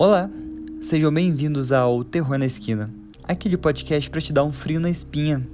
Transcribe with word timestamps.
Olá, 0.00 0.30
sejam 0.80 1.12
bem-vindos 1.12 1.72
ao 1.72 2.04
Terror 2.04 2.38
na 2.38 2.46
Esquina, 2.46 2.88
aquele 3.24 3.56
podcast 3.56 4.08
para 4.08 4.20
te 4.20 4.32
dar 4.32 4.44
um 4.44 4.52
frio 4.52 4.78
na 4.78 4.88
espinha. 4.88 5.44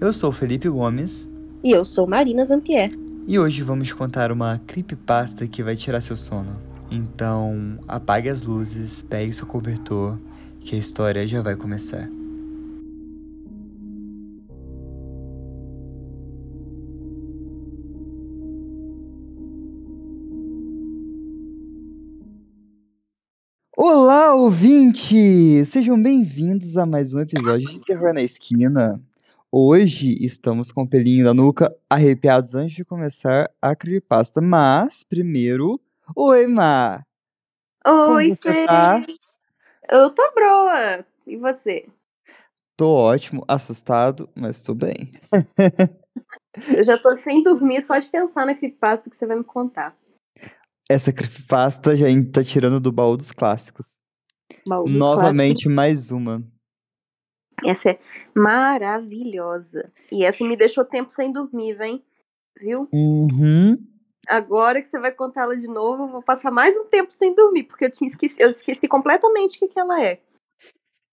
Eu 0.00 0.10
sou 0.10 0.32
Felipe 0.32 0.70
Gomes 0.70 1.28
E 1.62 1.70
eu 1.70 1.84
sou 1.84 2.06
Marina 2.06 2.46
Zampier. 2.46 2.92
e 3.28 3.38
hoje 3.38 3.62
vamos 3.62 3.92
contar 3.92 4.32
uma 4.32 4.58
creepypasta 4.66 5.46
que 5.46 5.62
vai 5.62 5.76
tirar 5.76 6.00
seu 6.00 6.16
sono. 6.16 6.56
Então, 6.90 7.78
apague 7.86 8.30
as 8.30 8.42
luzes, 8.42 9.02
pegue 9.02 9.34
seu 9.34 9.46
cobertor, 9.46 10.16
que 10.60 10.74
a 10.74 10.78
história 10.78 11.26
já 11.26 11.42
vai 11.42 11.54
começar. 11.54 12.08
Ouvinte! 24.44 25.64
Sejam 25.64 26.00
bem-vindos 26.00 26.76
a 26.76 26.84
mais 26.84 27.14
um 27.14 27.20
episódio 27.20 27.66
de 27.66 27.80
Terror 27.80 28.12
na 28.12 28.20
Esquina. 28.20 29.00
Hoje 29.50 30.18
estamos 30.22 30.70
com 30.70 30.82
o 30.82 30.88
pelinho 30.88 31.24
da 31.24 31.32
nuca 31.32 31.74
arrepiados 31.88 32.54
antes 32.54 32.76
de 32.76 32.84
começar 32.84 33.50
a 33.62 33.74
creepypasta. 33.74 34.42
Mas, 34.42 35.02
primeiro, 35.02 35.80
oi, 36.14 36.46
Má! 36.46 37.02
Como 37.82 38.16
Oi, 38.16 38.34
você 38.34 38.52
Fê. 38.52 38.66
tá? 38.66 39.02
Eu 39.90 40.10
tô 40.10 40.30
broa. 40.34 41.06
E 41.26 41.38
você? 41.38 41.88
Tô 42.76 42.92
ótimo, 42.92 43.46
assustado, 43.48 44.28
mas 44.34 44.60
tô 44.60 44.74
bem. 44.74 45.10
Eu 46.76 46.84
já 46.84 46.98
tô 46.98 47.16
sem 47.16 47.42
dormir 47.42 47.80
só 47.82 47.98
de 47.98 48.08
pensar 48.08 48.44
na 48.44 48.54
creepypasta 48.54 49.08
que 49.08 49.16
você 49.16 49.26
vai 49.26 49.38
me 49.38 49.44
contar. 49.44 49.96
Essa 50.86 51.10
creepypasta 51.10 51.96
já 51.96 52.04
tá 52.30 52.44
tirando 52.44 52.78
do 52.78 52.92
baú 52.92 53.16
dos 53.16 53.32
clássicos. 53.32 54.03
Baú 54.66 54.84
dos 54.84 54.94
Novamente, 54.94 55.68
mais 55.68 56.10
uma. 56.10 56.38
clássicos. 56.38 56.54
Essa 57.64 57.90
é 57.90 57.98
maravilhosa. 58.34 59.92
E 60.10 60.24
essa 60.24 60.44
me 60.44 60.56
deixou 60.56 60.84
tempo 60.84 61.10
sem 61.10 61.32
dormir, 61.32 61.74
vem? 61.74 62.04
Viu? 62.60 62.88
Uhum. 62.92 63.78
Agora 64.26 64.80
que 64.80 64.88
você 64.88 64.98
vai 64.98 65.12
contar 65.12 65.42
ela 65.42 65.56
de 65.56 65.68
novo, 65.68 66.04
eu 66.04 66.08
vou 66.08 66.22
passar 66.22 66.50
mais 66.50 66.76
um 66.76 66.86
tempo 66.86 67.12
sem 67.12 67.34
dormir, 67.34 67.64
porque 67.64 67.84
eu 67.84 67.90
tinha 67.90 68.10
esqueci, 68.10 68.40
eu 68.40 68.50
esqueci 68.50 68.88
completamente 68.88 69.56
o 69.56 69.60
que, 69.60 69.68
que 69.68 69.78
ela 69.78 70.02
é. 70.02 70.20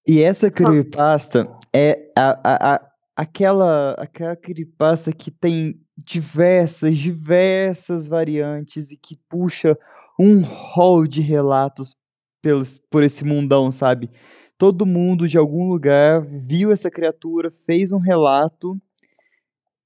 E 0.08 0.22
essa 0.22 0.50
creepypasta 0.50 1.52
é 1.74 2.12
a, 2.18 2.30
a, 2.44 2.76
a, 2.76 2.92
aquela, 3.16 3.92
aquela 3.94 4.36
creepypasta 4.36 5.12
que 5.12 5.30
tem 5.30 5.80
diversas, 5.98 6.98
diversas 6.98 8.08
variantes 8.08 8.92
e 8.92 8.98
que 8.98 9.20
puxa 9.30 9.78
um 10.20 10.42
rol 10.42 11.06
de 11.06 11.22
relatos 11.22 11.96
pelos, 12.42 12.78
por 12.90 13.04
esse 13.04 13.24
mundão, 13.24 13.72
sabe? 13.72 14.10
Todo 14.58 14.86
mundo 14.86 15.28
de 15.28 15.38
algum 15.38 15.68
lugar 15.70 16.22
viu 16.22 16.72
essa 16.72 16.92
criatura, 16.92 17.54
fez 17.66 17.92
um 17.92 18.00
relato 18.00 18.80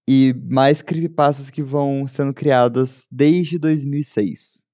e 0.08 0.34
mais 0.50 0.81
creepypastas 0.81 1.50
que 1.50 1.64
vão 1.64 2.08
sendo 2.08 2.33
criadas 2.33 3.08
desde 3.11 3.58
2006. 3.58 4.66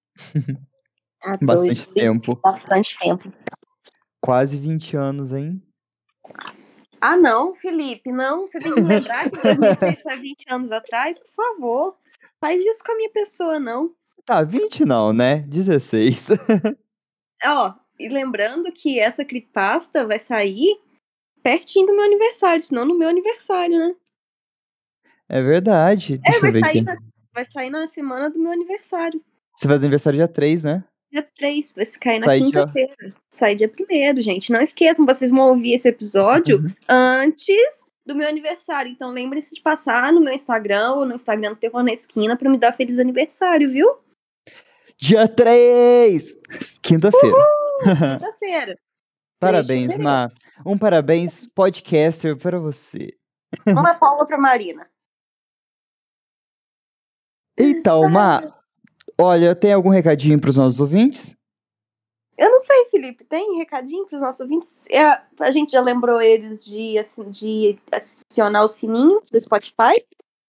Ah, 1.23 1.37
Bastante 1.41 1.85
doido. 1.85 1.93
tempo. 1.93 2.39
Bastante 2.43 2.97
tempo. 2.99 3.31
Quase 4.19 4.57
20 4.59 4.97
anos, 4.97 5.31
hein? 5.31 5.61
Ah, 6.99 7.17
não, 7.17 7.55
Felipe, 7.55 8.11
não. 8.11 8.45
Você 8.45 8.59
tem 8.59 8.73
que 8.73 8.81
lembrar 8.81 9.29
que 9.29 9.41
2006 9.41 10.01
foi 10.01 10.19
20 10.19 10.45
anos 10.49 10.71
atrás, 10.71 11.17
por 11.17 11.31
favor. 11.31 11.97
Faz 12.39 12.61
isso 12.61 12.83
com 12.83 12.91
a 12.91 12.95
minha 12.95 13.11
pessoa, 13.11 13.59
não. 13.59 13.91
Tá, 14.25 14.43
20 14.43 14.85
não, 14.85 15.11
né? 15.11 15.39
16. 15.47 16.29
Ó, 17.45 17.73
e 17.99 18.09
lembrando 18.09 18.71
que 18.71 18.99
essa 18.99 19.23
creepypasta 19.25 20.05
vai 20.05 20.19
sair 20.19 20.79
pertinho 21.43 21.87
do 21.87 21.93
meu 21.95 22.03
aniversário, 22.05 22.61
senão 22.61 22.85
no 22.85 22.97
meu 22.97 23.09
aniversário, 23.09 23.77
né? 23.77 23.95
É 25.29 25.41
verdade. 25.41 26.17
Deixa 26.17 26.37
eu 26.37 26.41
vai 26.41 26.51
ver 26.51 26.59
sair, 26.59 26.69
aqui. 26.69 26.81
na, 26.81 26.95
vai 27.33 27.45
sair 27.45 27.69
na 27.69 27.87
semana 27.87 28.29
do 28.29 28.37
meu 28.39 28.51
aniversário. 28.51 29.21
Você 29.55 29.67
faz 29.67 29.79
aniversário 29.81 30.17
dia 30.17 30.27
3, 30.27 30.63
né? 30.63 30.83
Dia 31.11 31.27
3, 31.37 31.73
vai 31.73 31.85
se 31.85 31.99
cair 31.99 32.19
na 32.19 32.27
quinta-feira. 32.37 32.95
Sai 33.31 33.55
dia 33.55 33.69
1 33.69 34.21
gente. 34.21 34.51
Não 34.51 34.61
esqueçam, 34.61 35.05
vocês 35.05 35.31
vão 35.31 35.49
ouvir 35.49 35.73
esse 35.73 35.87
episódio 35.87 36.57
Uhum. 36.59 36.71
antes 36.87 37.81
do 38.05 38.15
meu 38.15 38.27
aniversário. 38.27 38.91
Então 38.91 39.11
lembrem-se 39.11 39.53
de 39.55 39.61
passar 39.61 40.11
no 40.13 40.21
meu 40.21 40.33
Instagram 40.33 40.93
ou 40.93 41.05
no 41.05 41.15
Instagram 41.15 41.51
do 41.51 41.57
Terror 41.57 41.83
na 41.83 41.93
Esquina 41.93 42.37
pra 42.37 42.49
me 42.49 42.57
dar 42.57 42.73
feliz 42.73 42.97
aniversário, 42.99 43.69
viu? 43.69 43.87
Dia 45.01 45.27
3! 45.27 46.37
Quinta-feira. 46.81 47.37
Quinta-feira. 48.19 48.77
Parabéns. 49.39 49.97
Má. 49.97 50.29
Um 50.65 50.77
parabéns 50.77 51.47
podcaster 51.47 52.37
para 52.37 52.59
você. 52.59 53.17
Uma 53.65 53.95
palma 53.97 54.25
pra 54.27 54.37
Marina. 54.37 54.87
Então, 57.59 58.07
Má, 58.09 58.41
olha, 59.19 59.55
tem 59.55 59.73
algum 59.73 59.89
recadinho 59.89 60.39
para 60.39 60.51
os 60.51 60.57
nossos 60.57 60.79
ouvintes? 60.79 61.35
Eu 62.37 62.49
não 62.49 62.59
sei, 62.59 62.85
Felipe, 62.89 63.23
tem 63.25 63.57
recadinho 63.57 64.05
pros 64.07 64.21
nossos 64.21 64.39
ouvintes? 64.41 64.73
É, 64.89 65.03
a 65.39 65.51
gente 65.51 65.71
já 65.71 65.81
lembrou 65.81 66.19
eles 66.21 66.63
de, 66.63 66.97
assim, 66.97 67.29
de 67.29 67.77
acionar 67.91 68.63
o 68.63 68.67
sininho 68.67 69.19
do 69.31 69.39
Spotify. 69.41 70.01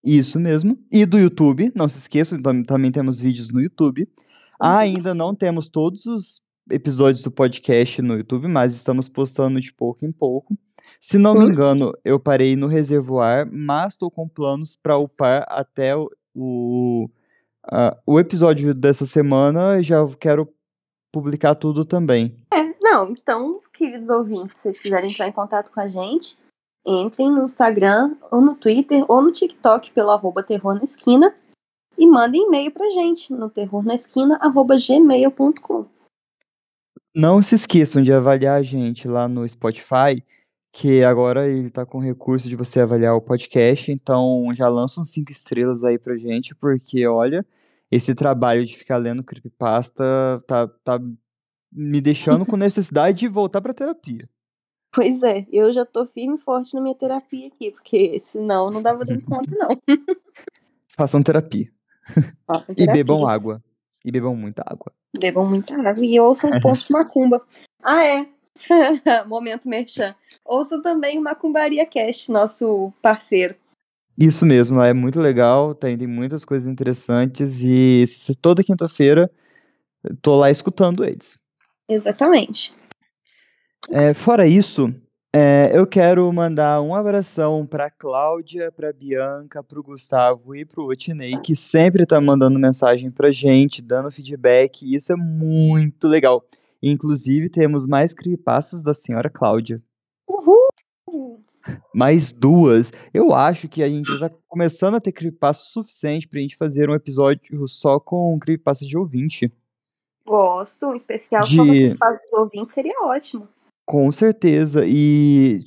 Isso 0.02 0.38
mesmo. 0.38 0.78
E 0.90 1.04
do 1.04 1.18
YouTube, 1.18 1.70
não 1.74 1.88
se 1.88 1.98
esqueçam, 1.98 2.40
tam- 2.40 2.62
também 2.62 2.90
temos 2.92 3.20
vídeos 3.20 3.50
no 3.50 3.60
YouTube. 3.60 4.08
Ainda 4.64 5.12
não 5.12 5.34
temos 5.34 5.68
todos 5.68 6.06
os 6.06 6.40
episódios 6.70 7.24
do 7.24 7.30
podcast 7.30 8.00
no 8.00 8.14
YouTube, 8.16 8.46
mas 8.46 8.72
estamos 8.74 9.08
postando 9.08 9.60
de 9.60 9.72
pouco 9.72 10.04
em 10.06 10.12
pouco. 10.12 10.56
Se 11.00 11.18
não 11.18 11.34
me 11.34 11.44
engano, 11.46 11.92
eu 12.04 12.20
parei 12.20 12.54
no 12.54 12.68
reservoir, 12.68 13.48
mas 13.50 13.94
estou 13.94 14.10
com 14.10 14.28
planos 14.28 14.76
para 14.76 14.96
upar 14.96 15.44
até 15.48 15.96
o, 15.96 16.08
o, 16.34 17.10
a- 17.64 17.96
o 18.06 18.20
episódio 18.20 18.72
dessa 18.72 19.04
semana. 19.04 19.80
e 19.80 19.82
Já 19.82 19.96
quero 20.20 20.48
publicar 21.10 21.54
tudo 21.56 21.84
também. 21.84 22.36
É, 22.54 22.62
não, 22.82 23.10
então, 23.10 23.60
queridos 23.72 24.08
ouvintes, 24.10 24.58
se 24.58 24.62
vocês 24.64 24.80
quiserem 24.80 25.10
entrar 25.10 25.26
em 25.26 25.32
contato 25.32 25.72
com 25.72 25.80
a 25.80 25.88
gente, 25.88 26.36
entrem 26.86 27.30
no 27.32 27.44
Instagram, 27.44 28.14
ou 28.30 28.40
no 28.40 28.54
Twitter, 28.54 29.04
ou 29.08 29.22
no 29.22 29.32
TikTok 29.32 29.90
pelo 29.92 30.10
arroba 30.10 30.42
Terror 30.42 30.74
na 30.74 30.82
Esquina 30.84 31.34
e 32.02 32.06
mandem 32.06 32.42
e-mail 32.42 32.70
pra 32.72 32.90
gente 32.90 33.32
no 33.32 33.48
terrornaesquina.gmail.com. 33.48 35.86
Não 37.14 37.40
se 37.40 37.54
esqueçam 37.54 38.02
de 38.02 38.12
avaliar 38.12 38.58
a 38.58 38.62
gente 38.62 39.06
lá 39.06 39.28
no 39.28 39.48
Spotify, 39.48 40.20
que 40.72 41.04
agora 41.04 41.48
ele 41.48 41.70
tá 41.70 41.86
com 41.86 42.00
recurso 42.00 42.48
de 42.48 42.56
você 42.56 42.80
avaliar 42.80 43.14
o 43.14 43.20
podcast, 43.20 43.92
então 43.92 44.52
já 44.52 44.68
lança 44.68 45.00
uns 45.00 45.10
5 45.10 45.30
estrelas 45.30 45.84
aí 45.84 45.96
pra 45.96 46.16
gente, 46.16 46.56
porque 46.56 47.06
olha, 47.06 47.46
esse 47.88 48.16
trabalho 48.16 48.66
de 48.66 48.76
ficar 48.76 48.96
lendo 48.96 49.22
creepypasta 49.22 50.42
tá, 50.44 50.66
tá 50.82 50.98
me 51.70 52.00
deixando 52.00 52.44
com 52.44 52.56
necessidade 52.58 53.20
de 53.20 53.28
voltar 53.28 53.60
pra 53.60 53.72
terapia. 53.72 54.28
Pois 54.90 55.22
é, 55.22 55.46
eu 55.52 55.72
já 55.72 55.86
tô 55.86 56.04
firme 56.04 56.34
e 56.34 56.38
forte 56.38 56.74
na 56.74 56.80
minha 56.80 56.96
terapia 56.96 57.46
aqui, 57.46 57.70
porque 57.70 58.18
senão 58.18 58.72
não 58.72 58.82
dava 58.82 59.04
dando 59.04 59.22
conta, 59.22 59.56
não. 59.56 59.80
Façam 60.96 61.22
terapia. 61.22 61.70
Façam 62.46 62.72
E 62.72 62.76
terapia. 62.76 63.04
bebam 63.04 63.26
água. 63.26 63.62
E 64.04 64.10
bebam 64.10 64.34
muita 64.36 64.62
água. 64.66 64.92
Bebam 65.18 65.48
muita 65.48 65.74
água 65.74 66.04
e 66.04 66.18
ouçam 66.18 66.50
um 66.50 66.60
ponto 66.60 66.80
de 66.80 66.90
macumba. 66.92 67.40
Ah, 67.82 68.04
é. 68.04 68.26
Momento 69.26 69.68
merchan. 69.68 70.14
Ouçam 70.44 70.82
também 70.82 71.18
o 71.18 71.22
Macumbaria 71.22 71.86
Cast, 71.86 72.30
nosso 72.30 72.92
parceiro. 73.00 73.54
Isso 74.18 74.44
mesmo, 74.44 74.80
é 74.82 74.92
muito 74.92 75.18
legal, 75.18 75.74
tem, 75.74 75.96
tem 75.96 76.06
muitas 76.06 76.44
coisas 76.44 76.68
interessantes 76.68 77.62
e 77.62 78.04
toda 78.42 78.62
quinta-feira 78.62 79.30
tô 80.20 80.36
lá 80.36 80.50
escutando 80.50 81.02
eles. 81.02 81.38
Exatamente. 81.88 82.74
É, 83.90 84.12
fora 84.12 84.46
isso, 84.46 84.94
é, 85.34 85.70
eu 85.72 85.86
quero 85.86 86.30
mandar 86.32 86.80
um 86.82 86.94
abração 86.94 87.66
pra 87.66 87.90
Cláudia, 87.90 88.70
pra 88.70 88.92
Bianca, 88.92 89.62
pro 89.62 89.82
Gustavo 89.82 90.54
e 90.54 90.64
pro 90.64 90.84
Otinei, 90.86 91.38
que 91.38 91.56
sempre 91.56 92.04
tá 92.04 92.20
mandando 92.20 92.58
mensagem 92.58 93.10
pra 93.10 93.30
gente, 93.30 93.80
dando 93.80 94.10
feedback, 94.10 94.82
e 94.84 94.94
isso 94.94 95.12
é 95.12 95.16
muito 95.16 96.06
legal. 96.06 96.44
Inclusive, 96.82 97.48
temos 97.48 97.86
mais 97.86 98.12
creepypastas 98.12 98.82
da 98.82 98.92
senhora 98.92 99.30
Cláudia. 99.30 99.80
Uhul! 100.28 100.68
Mais 101.94 102.32
duas. 102.32 102.92
Eu 103.14 103.32
acho 103.32 103.68
que 103.68 103.82
a 103.82 103.88
gente 103.88 104.18
já 104.18 104.28
tá 104.28 104.36
começando 104.48 104.96
a 104.96 105.00
ter 105.00 105.12
creepypasta 105.12 105.64
suficiente 105.64 106.26
pra 106.26 106.40
gente 106.40 106.56
fazer 106.56 106.90
um 106.90 106.94
episódio 106.94 107.66
só 107.68 108.00
com 108.00 108.36
creepypasta 108.38 108.84
de 108.84 108.98
ouvinte. 108.98 109.52
Gosto, 110.26 110.86
um 110.88 110.94
especial 110.94 111.44
só 111.46 111.62
De- 111.64 111.90
você 111.90 111.96
faz 111.96 112.18
os 112.26 112.32
ouvintes 112.32 112.74
seria 112.74 112.94
ótimo. 113.04 113.48
Com 113.84 114.10
certeza. 114.12 114.84
E 114.86 115.60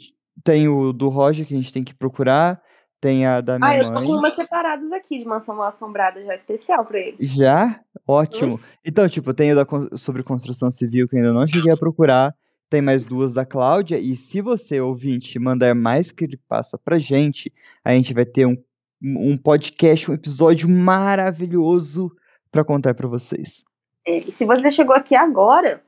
tem 0.44 0.67
o 0.67 0.91
do 0.94 1.09
Roger 1.09 1.45
que 1.45 1.53
a 1.53 1.57
gente 1.57 1.73
tem 1.73 1.83
que 1.83 1.94
procurar. 1.95 2.62
tem 3.01 3.25
a 3.25 3.39
da 3.41 3.59
minha 3.59 3.69
Ah, 3.69 3.77
eu 3.77 3.85
tô 3.85 3.91
mãe. 4.00 4.06
com 4.07 4.13
umas 4.13 4.35
separadas 4.35 4.91
aqui 4.91 5.19
de 5.19 5.25
Mansão 5.25 5.56
Mal 5.56 5.67
Assombrada 5.67 6.23
já 6.23 6.33
especial 6.33 6.83
pra 6.85 6.97
ele. 7.00 7.17
Já? 7.19 7.79
Ótimo. 8.07 8.59
Então, 8.83 9.07
tipo, 9.07 9.31
tem 9.33 9.51
o 9.51 9.56
da 9.56 9.65
sobre 9.97 10.23
construção 10.23 10.71
civil 10.71 11.07
que 11.07 11.15
ainda 11.17 11.31
não 11.33 11.47
cheguei 11.47 11.71
a 11.71 11.77
procurar. 11.77 12.33
Tem 12.67 12.81
mais 12.81 13.03
duas 13.03 13.31
da 13.31 13.45
Cláudia. 13.45 14.00
E 14.00 14.15
se 14.15 14.41
você, 14.41 14.81
ouvinte, 14.81 15.38
mandar 15.38 15.75
mais 15.75 16.12
creepypasta 16.12 16.79
pra 16.83 16.97
gente, 16.97 17.53
a 17.83 17.91
gente 17.91 18.12
vai 18.12 18.25
ter 18.25 18.47
um, 18.47 18.57
um 19.03 19.38
podcast, 19.38 20.09
um 20.09 20.13
episódio 20.15 20.67
maravilhoso 20.67 22.12
pra 22.51 22.63
contar 22.63 22.94
pra 22.95 23.07
vocês. 23.07 23.63
É, 24.07 24.19
e 24.19 24.31
se 24.31 24.45
você 24.45 24.71
chegou 24.71 24.95
aqui 24.95 25.15
agora, 25.15 25.81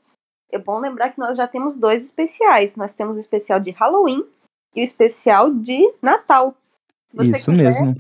é 0.51 0.57
bom 0.57 0.79
lembrar 0.79 1.09
que 1.09 1.19
nós 1.19 1.37
já 1.37 1.47
temos 1.47 1.75
dois 1.75 2.05
especiais. 2.05 2.75
Nós 2.75 2.93
temos 2.93 3.17
o 3.17 3.19
especial 3.19 3.59
de 3.59 3.71
Halloween 3.71 4.25
e 4.75 4.81
o 4.81 4.83
especial 4.83 5.51
de 5.53 5.93
Natal. 6.01 6.55
Se 7.07 7.17
você 7.17 7.37
Isso 7.37 7.51
quiser, 7.51 7.63
mesmo. 7.63 7.95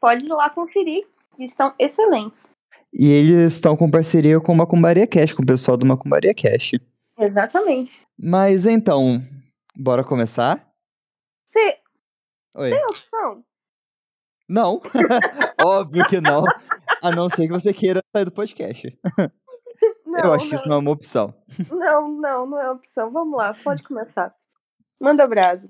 pode 0.00 0.24
ir 0.24 0.28
lá 0.28 0.50
conferir. 0.50 1.06
Estão 1.38 1.74
excelentes. 1.78 2.50
E 2.92 3.08
eles 3.10 3.52
estão 3.54 3.76
com 3.76 3.90
parceria 3.90 4.40
com 4.40 4.52
o 4.52 4.56
Macumbaria 4.56 5.06
Cash, 5.06 5.34
com 5.34 5.42
o 5.42 5.46
pessoal 5.46 5.76
do 5.76 5.84
Macumbaria 5.84 6.34
Cash. 6.34 6.72
Exatamente. 7.18 7.92
Mas 8.18 8.64
então, 8.64 9.22
bora 9.76 10.02
começar? 10.02 10.66
Você 11.46 11.78
Oi. 12.54 12.70
tem 12.70 12.84
opção? 12.86 13.44
Não, 14.48 14.80
óbvio 15.62 16.06
que 16.06 16.20
não. 16.20 16.44
A 17.02 17.10
não 17.10 17.28
ser 17.28 17.46
que 17.46 17.52
você 17.52 17.74
queira 17.74 18.00
sair 18.14 18.24
do 18.24 18.32
podcast. 18.32 18.98
Não, 20.16 20.24
Eu 20.24 20.32
acho 20.34 20.48
que 20.48 20.54
isso 20.54 20.66
não 20.68 20.76
é 20.76 20.78
uma 20.78 20.90
opção. 20.90 21.34
não, 21.70 22.08
não, 22.08 22.46
não 22.46 22.60
é 22.60 22.70
opção. 22.70 23.12
Vamos 23.12 23.36
lá, 23.36 23.54
pode 23.54 23.82
começar. 23.82 24.34
Manda 25.00 25.26
brasa. 25.26 25.68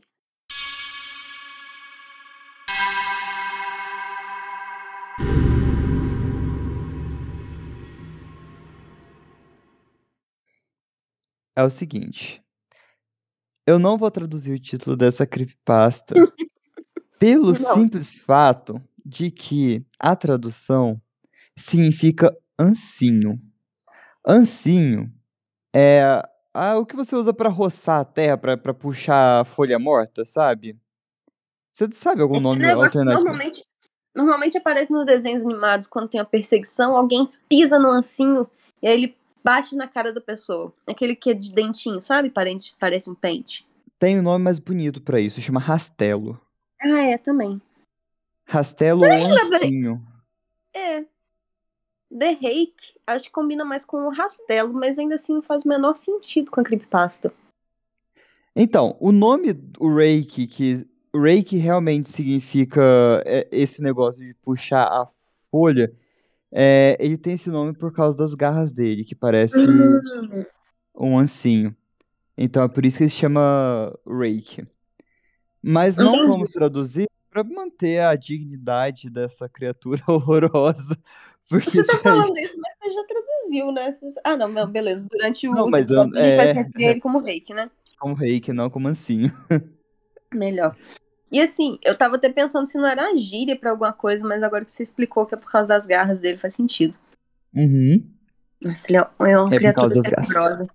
É 11.55 11.63
o 11.63 11.71
seguinte. 11.71 12.43
Eu 13.67 13.79
não 13.79 13.97
vou 13.97 14.11
traduzir 14.11 14.53
o 14.53 14.59
título 14.61 14.97
dessa 14.97 15.27
creepypasta 15.27 16.15
pelo 17.19 17.47
Não. 17.47 17.55
simples 17.55 18.19
fato 18.19 18.81
de 19.05 19.31
que 19.31 19.85
a 19.99 20.15
tradução 20.15 21.01
significa 21.57 22.37
ancinho. 22.59 23.41
Ancinho 24.27 25.13
é 25.75 26.23
ah, 26.53 26.79
o 26.79 26.87
que 26.87 26.97
você 26.97 27.15
usa 27.15 27.33
pra 27.33 27.49
roçar 27.49 28.01
a 28.01 28.05
terra, 28.05 28.37
pra 28.37 28.57
pra 28.57 28.75
puxar 28.75 29.41
a 29.41 29.45
folha 29.45 29.79
morta, 29.79 30.25
sabe? 30.25 30.77
Você 31.73 31.87
sabe 31.93 32.23
algum 32.23 32.41
nome 32.41 32.57
Esse 32.57 32.67
negócio 32.67 32.87
alternativo? 32.87 33.25
normalmente, 33.25 33.65
normalmente 34.15 34.59
aparece 34.59 34.91
nos 34.91 35.05
desenhos 35.05 35.45
animados 35.45 35.87
quando 35.87 36.09
tem 36.09 36.21
a 36.21 36.25
perseguição, 36.25 36.97
alguém 36.97 37.29
pisa 37.49 37.79
no 37.79 37.91
ancinho 37.91 38.49
e 38.83 38.89
aí 38.89 38.95
ele 38.95 39.17
bate 39.45 39.77
na 39.77 39.87
cara 39.87 40.13
da 40.13 40.21
pessoa. 40.21 40.73
Aquele 40.87 41.15
que 41.15 41.31
é 41.31 41.35
de 41.35 41.53
dentinho, 41.53 42.01
sabe? 42.01 42.31
Parente, 42.31 42.75
parece 42.81 43.09
um 43.09 43.15
pente. 43.15 43.65
Tem 43.99 44.19
um 44.19 44.23
nome 44.23 44.43
mais 44.43 44.59
bonito 44.59 45.01
pra 45.01 45.21
isso, 45.21 45.41
chama 45.41 45.61
rastelo. 45.61 46.41
Ah, 46.83 47.03
é, 47.03 47.17
também. 47.17 47.61
Rastelo 48.47 49.03
ou 49.03 49.55
ancinho. 49.55 50.03
É. 50.75 51.05
The 52.19 52.31
Rake, 52.31 52.95
acho 53.07 53.25
que 53.25 53.31
combina 53.31 53.65
mais 53.65 53.85
com 53.85 54.07
o 54.07 54.11
rastelo, 54.11 54.73
mas 54.73 54.99
ainda 54.99 55.17
assim 55.17 55.35
não 55.35 55.43
faz 55.43 55.65
o 55.65 55.69
menor 55.69 55.95
sentido 55.97 56.51
com 56.51 56.61
a 56.61 56.65
creepypasta. 56.65 57.33
Então, 58.55 58.97
o 58.99 59.13
nome, 59.13 59.55
o 59.79 59.95
reiki, 59.95 60.47
que 60.47 60.87
reiki 61.15 61.57
realmente 61.59 62.09
significa 62.09 63.23
é, 63.27 63.47
esse 63.53 63.83
negócio 63.83 64.25
de 64.25 64.33
puxar 64.35 64.85
a 64.85 65.07
folha, 65.51 65.93
é, 66.51 66.97
ele 66.99 67.19
tem 67.19 67.35
esse 67.35 67.51
nome 67.51 67.75
por 67.75 67.93
causa 67.93 68.17
das 68.17 68.33
garras 68.33 68.73
dele, 68.73 69.05
que 69.05 69.15
parece 69.15 69.59
um 70.97 71.19
ancinho. 71.19 71.77
Então 72.37 72.63
é 72.63 72.69
por 72.69 72.87
isso 72.87 72.99
que 72.99 73.05
ele 73.05 73.11
se 73.11 73.17
chama 73.17 73.95
reiki. 74.07 74.67
Mas 75.63 75.97
não 75.97 76.29
vamos 76.29 76.51
traduzir 76.51 77.07
para 77.37 77.45
manter 77.45 78.01
a 78.01 78.17
dignidade 78.17 79.11
dessa 79.11 79.49
criatura 79.49 80.03
horrorosa. 80.09 80.97
Você 81.49 81.85
tá 81.85 81.93
se 81.93 81.99
a 81.99 82.03
falando 82.03 82.37
isso, 82.39 82.59
mas 82.61 82.75
você 82.81 82.91
já 82.91 83.05
traduziu, 83.05 83.73
né? 83.73 83.95
Ah, 84.25 84.37
não, 84.37 84.49
não, 84.49 84.67
beleza. 84.67 85.07
Durante 85.11 85.47
o 85.47 85.53
Não, 85.53 85.69
mas 85.71 85.91
eu- 85.91 86.03
a 86.03 86.07
vai 86.07 86.23
é. 86.23 86.55
se 86.55 86.59
referir 86.63 86.87
a 86.87 86.91
ele 86.91 87.01
como 87.01 87.19
reiki, 87.19 87.53
né? 87.55 87.71
como 87.99 88.15
reiki, 88.15 88.53
não 88.53 88.69
como 88.71 88.89
ancinho. 88.89 89.33
Melhor. 90.35 90.77
E 91.31 91.41
assim, 91.41 91.79
eu 91.83 91.97
tava 91.97 92.17
até 92.17 92.31
pensando 92.31 92.67
se 92.67 92.79
não 92.79 92.87
era 92.87 93.03
uma 93.09 93.17
gíria 93.17 93.57
pra 93.59 93.71
alguma 93.71 93.93
coisa, 93.93 94.27
mas 94.27 94.43
agora 94.43 94.65
que 94.65 94.71
você 94.71 94.83
explicou 94.83 95.27
que 95.27 95.35
é 95.35 95.39
por 95.39 95.51
causa 95.51 95.69
das 95.69 95.87
garras 95.87 96.21
dele, 96.21 96.39
faz 96.39 96.55
sentido. 96.55 96.95
Uhum. 97.55 98.03
Nossa, 98.63 98.91
ele 98.91 98.99
é 98.99 99.01
é 99.01 99.39
uma 99.39 99.49
por 99.51 99.57
criatura 99.59 100.03
tenebrosa. 100.03 100.67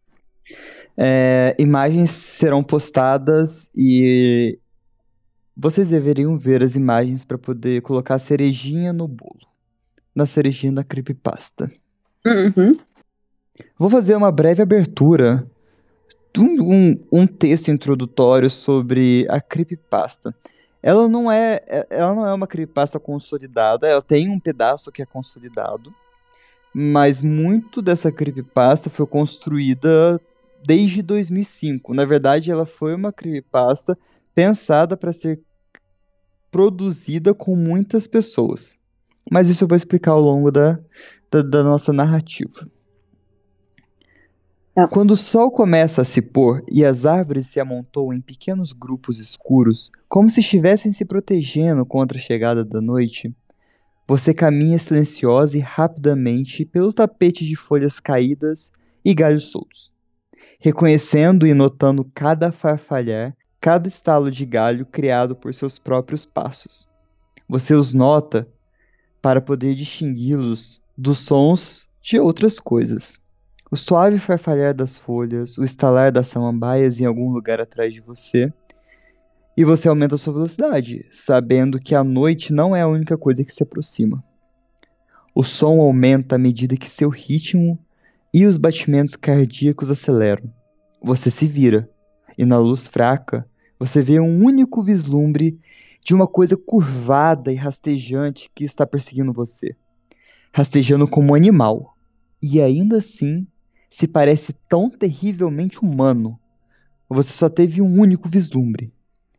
É, 0.97 1.55
imagens 1.59 2.09
serão 2.11 2.63
postadas 2.63 3.69
e 3.75 4.59
vocês 5.61 5.87
deveriam 5.87 6.39
ver 6.39 6.63
as 6.63 6.75
imagens 6.75 7.23
para 7.23 7.37
poder 7.37 7.83
colocar 7.83 8.15
a 8.15 8.19
cerejinha 8.19 8.91
no 8.91 9.07
bolo. 9.07 9.47
Na 10.15 10.25
cerejinha 10.25 10.73
da 10.73 10.83
creepypasta. 10.83 11.71
Uhum. 12.25 12.79
Vou 13.77 13.87
fazer 13.87 14.15
uma 14.15 14.31
breve 14.31 14.63
abertura, 14.63 15.47
um, 16.35 16.73
um, 16.73 17.03
um 17.11 17.27
texto 17.27 17.69
introdutório 17.69 18.49
sobre 18.49 19.27
a 19.29 19.39
creepypasta. 19.39 20.33
Ela 20.81 21.07
não 21.07 21.31
é, 21.31 21.61
é- 21.67 21.87
ela 21.91 22.15
não 22.15 22.25
é 22.25 22.33
uma 22.33 22.47
creepypasta 22.47 22.99
consolidada, 22.99 23.87
ela 23.87 24.01
tem 24.01 24.29
um 24.29 24.39
pedaço 24.39 24.91
que 24.91 25.03
é 25.03 25.05
consolidado, 25.05 25.93
mas 26.73 27.21
muito 27.21 27.83
dessa 27.83 28.11
creepypasta 28.11 28.89
foi 28.89 29.05
construída 29.05 30.19
desde 30.65 31.03
2005. 31.03 31.93
Na 31.93 32.03
verdade, 32.03 32.49
ela 32.49 32.65
foi 32.65 32.95
uma 32.95 33.13
creepypasta 33.13 33.95
pensada 34.33 34.97
para 34.97 35.11
ser 35.11 35.39
produzida 36.51 37.33
com 37.33 37.55
muitas 37.55 38.05
pessoas. 38.05 38.77
Mas 39.31 39.47
isso 39.47 39.63
eu 39.63 39.67
vou 39.67 39.77
explicar 39.77 40.11
ao 40.11 40.21
longo 40.21 40.51
da, 40.51 40.77
da, 41.31 41.41
da 41.41 41.63
nossa 41.63 41.93
narrativa. 41.93 42.67
Tá. 44.73 44.87
Quando 44.87 45.11
o 45.11 45.17
sol 45.17 45.51
começa 45.51 46.01
a 46.01 46.05
se 46.05 46.21
pôr 46.21 46.63
e 46.71 46.85
as 46.85 47.05
árvores 47.05 47.47
se 47.47 47.59
amontoam 47.59 48.13
em 48.13 48.21
pequenos 48.21 48.71
grupos 48.71 49.19
escuros, 49.19 49.91
como 50.07 50.29
se 50.29 50.39
estivessem 50.39 50.91
se 50.91 51.03
protegendo 51.03 51.85
contra 51.85 52.17
a 52.17 52.21
chegada 52.21 52.63
da 52.63 52.79
noite, 52.79 53.33
você 54.07 54.33
caminha 54.33 54.77
silenciosa 54.79 55.57
e 55.57 55.61
rapidamente 55.61 56.65
pelo 56.65 56.93
tapete 56.93 57.45
de 57.45 57.55
folhas 57.55 57.99
caídas 57.99 58.71
e 59.03 59.13
galhos 59.13 59.45
soltos, 59.45 59.91
reconhecendo 60.59 61.45
e 61.45 61.53
notando 61.53 62.09
cada 62.13 62.51
farfalhar, 62.51 63.35
cada 63.61 63.87
estalo 63.87 64.31
de 64.31 64.43
galho 64.43 64.87
criado 64.87 65.35
por 65.35 65.53
seus 65.53 65.77
próprios 65.77 66.25
passos. 66.25 66.87
Você 67.47 67.75
os 67.75 67.93
nota 67.93 68.47
para 69.21 69.39
poder 69.39 69.75
distingui-los 69.75 70.81
dos 70.97 71.19
sons 71.19 71.87
de 72.01 72.19
outras 72.19 72.59
coisas. 72.59 73.21
O 73.69 73.77
suave 73.77 74.17
farfalhar 74.17 74.73
das 74.73 74.97
folhas, 74.97 75.59
o 75.59 75.63
estalar 75.63 76.11
das 76.11 76.27
samambaias 76.27 76.99
em 76.99 77.05
algum 77.05 77.31
lugar 77.31 77.61
atrás 77.61 77.93
de 77.93 78.01
você. 78.01 78.51
E 79.55 79.63
você 79.63 79.87
aumenta 79.87 80.15
a 80.15 80.17
sua 80.17 80.33
velocidade, 80.33 81.05
sabendo 81.11 81.79
que 81.79 81.93
a 81.93 82.03
noite 82.03 82.51
não 82.51 82.75
é 82.75 82.81
a 82.81 82.87
única 82.87 83.15
coisa 83.15 83.43
que 83.43 83.53
se 83.53 83.61
aproxima. 83.61 84.23
O 85.35 85.43
som 85.43 85.79
aumenta 85.79 86.35
à 86.35 86.39
medida 86.39 86.75
que 86.75 86.89
seu 86.89 87.09
ritmo 87.09 87.77
e 88.33 88.45
os 88.45 88.57
batimentos 88.57 89.15
cardíacos 89.15 89.91
aceleram. 89.91 90.51
Você 91.01 91.29
se 91.29 91.45
vira, 91.45 91.89
e 92.37 92.45
na 92.45 92.57
luz 92.57 92.87
fraca, 92.87 93.47
você 93.81 93.99
vê 93.99 94.19
um 94.19 94.45
único 94.45 94.83
vislumbre 94.83 95.59
de 96.05 96.13
uma 96.13 96.27
coisa 96.27 96.55
curvada 96.55 97.51
e 97.51 97.55
rastejante 97.55 98.47
que 98.53 98.63
está 98.63 98.85
perseguindo 98.85 99.33
você. 99.33 99.75
Rastejando 100.53 101.07
como 101.07 101.31
um 101.31 101.35
animal. 101.35 101.97
E 102.39 102.61
ainda 102.61 102.97
assim, 102.97 103.47
se 103.89 104.07
parece 104.07 104.53
tão 104.69 104.87
terrivelmente 104.87 105.79
humano. 105.79 106.39
Você 107.09 107.33
só 107.33 107.49
teve 107.49 107.81
um 107.81 107.99
único 107.99 108.29
vislumbre. 108.29 108.93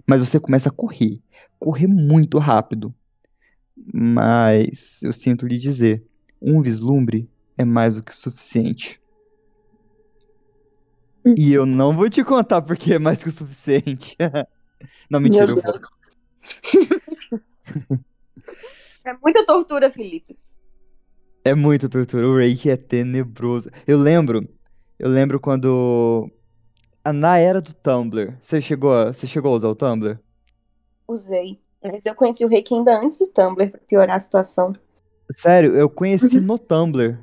Mas 0.04 0.18
você 0.18 0.40
começa 0.40 0.70
a 0.70 0.72
correr. 0.72 1.22
Correr 1.56 1.86
muito 1.86 2.36
rápido. 2.36 2.92
Mas 3.94 5.04
eu 5.04 5.12
sinto 5.12 5.46
lhe 5.46 5.56
dizer: 5.56 6.04
um 6.40 6.60
vislumbre 6.60 7.30
é 7.56 7.64
mais 7.64 7.94
do 7.94 8.02
que 8.02 8.14
suficiente. 8.14 9.00
E 11.36 11.52
eu 11.52 11.64
não 11.64 11.96
vou 11.96 12.10
te 12.10 12.24
contar 12.24 12.62
porque 12.62 12.94
é 12.94 12.98
mais 12.98 13.22
que 13.22 13.28
o 13.28 13.32
suficiente. 13.32 14.16
não, 15.10 15.20
mentira, 15.20 15.46
Meu. 15.46 15.56
Deus. 15.56 15.80
É 19.04 19.12
muita 19.14 19.44
tortura, 19.44 19.90
Felipe. 19.90 20.38
É 21.44 21.56
muita 21.56 21.88
tortura. 21.88 22.26
O 22.26 22.36
Reiki 22.36 22.70
é 22.70 22.76
tenebroso. 22.76 23.68
Eu 23.84 23.98
lembro, 23.98 24.48
eu 24.96 25.10
lembro 25.10 25.40
quando 25.40 26.30
na 27.12 27.38
era 27.38 27.60
do 27.60 27.74
Tumblr, 27.74 28.36
você 28.40 28.60
chegou, 28.60 28.94
a, 28.94 29.12
você 29.12 29.26
chegou 29.26 29.52
a 29.52 29.56
usar 29.56 29.68
o 29.68 29.74
Tumblr? 29.74 30.20
Usei. 31.08 31.60
Mas 31.82 32.06
eu 32.06 32.14
conheci 32.14 32.44
o 32.44 32.48
Reiki 32.48 32.74
ainda 32.74 32.96
antes 32.96 33.18
do 33.18 33.26
Tumblr, 33.26 33.70
pra 33.70 33.80
piorar 33.88 34.16
a 34.16 34.20
situação. 34.20 34.72
Sério, 35.34 35.74
eu 35.74 35.90
conheci 35.90 36.38
no 36.38 36.56
Tumblr. 36.58 37.18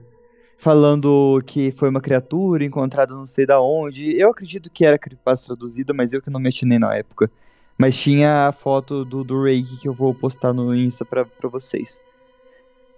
Falando 0.61 1.41
que 1.47 1.71
foi 1.71 1.87
uma 1.87 2.01
criatura 2.01 2.65
encontrada 2.65 3.15
não 3.15 3.25
sei 3.25 3.45
da 3.45 3.61
onde. 3.61 4.13
Eu 4.19 4.29
acredito 4.29 4.69
que 4.69 4.83
era 4.83 4.99
creepypasta 4.99 5.47
traduzida, 5.47 5.93
mas 5.93 6.11
eu 6.11 6.21
que 6.21 6.29
não 6.29 6.37
meti 6.37 6.65
nem 6.65 6.77
na 6.77 6.93
época. 6.93 7.31
Mas 7.77 7.95
tinha 7.95 8.49
a 8.49 8.51
foto 8.51 9.05
do, 9.05 9.23
do 9.23 9.41
Reiki 9.41 9.77
que 9.77 9.87
eu 9.87 9.93
vou 9.93 10.13
postar 10.13 10.51
no 10.51 10.75
Insta 10.75 11.05
pra, 11.05 11.23
pra 11.23 11.47
vocês. 11.47 12.01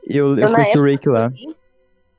Eu, 0.04 0.30
eu 0.40 0.50
na 0.50 0.56
conheci 0.56 0.80
o 0.80 0.84
Reiki 0.84 1.08
eu 1.08 1.14
lá. 1.14 1.28
li- 1.28 1.56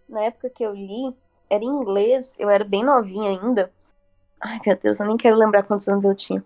na 0.09 0.23
época 0.23 0.49
que 0.49 0.63
eu 0.63 0.73
li, 0.73 1.13
era 1.51 1.65
em 1.65 1.67
inglês, 1.67 2.37
eu 2.39 2.49
era 2.49 2.63
bem 2.63 2.85
novinha 2.85 3.31
ainda. 3.31 3.73
Ai, 4.41 4.61
meu 4.65 4.79
Deus, 4.81 5.01
eu 5.01 5.07
nem 5.09 5.17
quero 5.17 5.35
lembrar 5.37 5.65
quantos 5.65 5.89
anos 5.89 6.05
eu 6.05 6.15
tinha. 6.15 6.45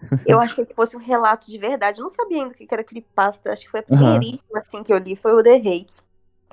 Eu 0.24 0.38
achei 0.40 0.64
que 0.64 0.74
fosse 0.74 0.96
um 0.96 1.00
relato 1.00 1.50
de 1.50 1.58
verdade. 1.58 1.98
Eu 1.98 2.04
não 2.04 2.10
sabia 2.10 2.42
ainda 2.42 2.50
o 2.50 2.54
que 2.54 2.66
era 2.70 2.84
creepypasta. 2.84 3.52
Acho 3.52 3.64
que 3.64 3.70
foi 3.72 3.80
a 3.80 3.82
primeiríssima 3.82 4.58
assim 4.58 4.84
que 4.84 4.92
eu 4.92 4.98
li, 4.98 5.16
foi 5.16 5.32
o 5.32 5.42
The 5.42 5.56
Reiki. 5.56 6.03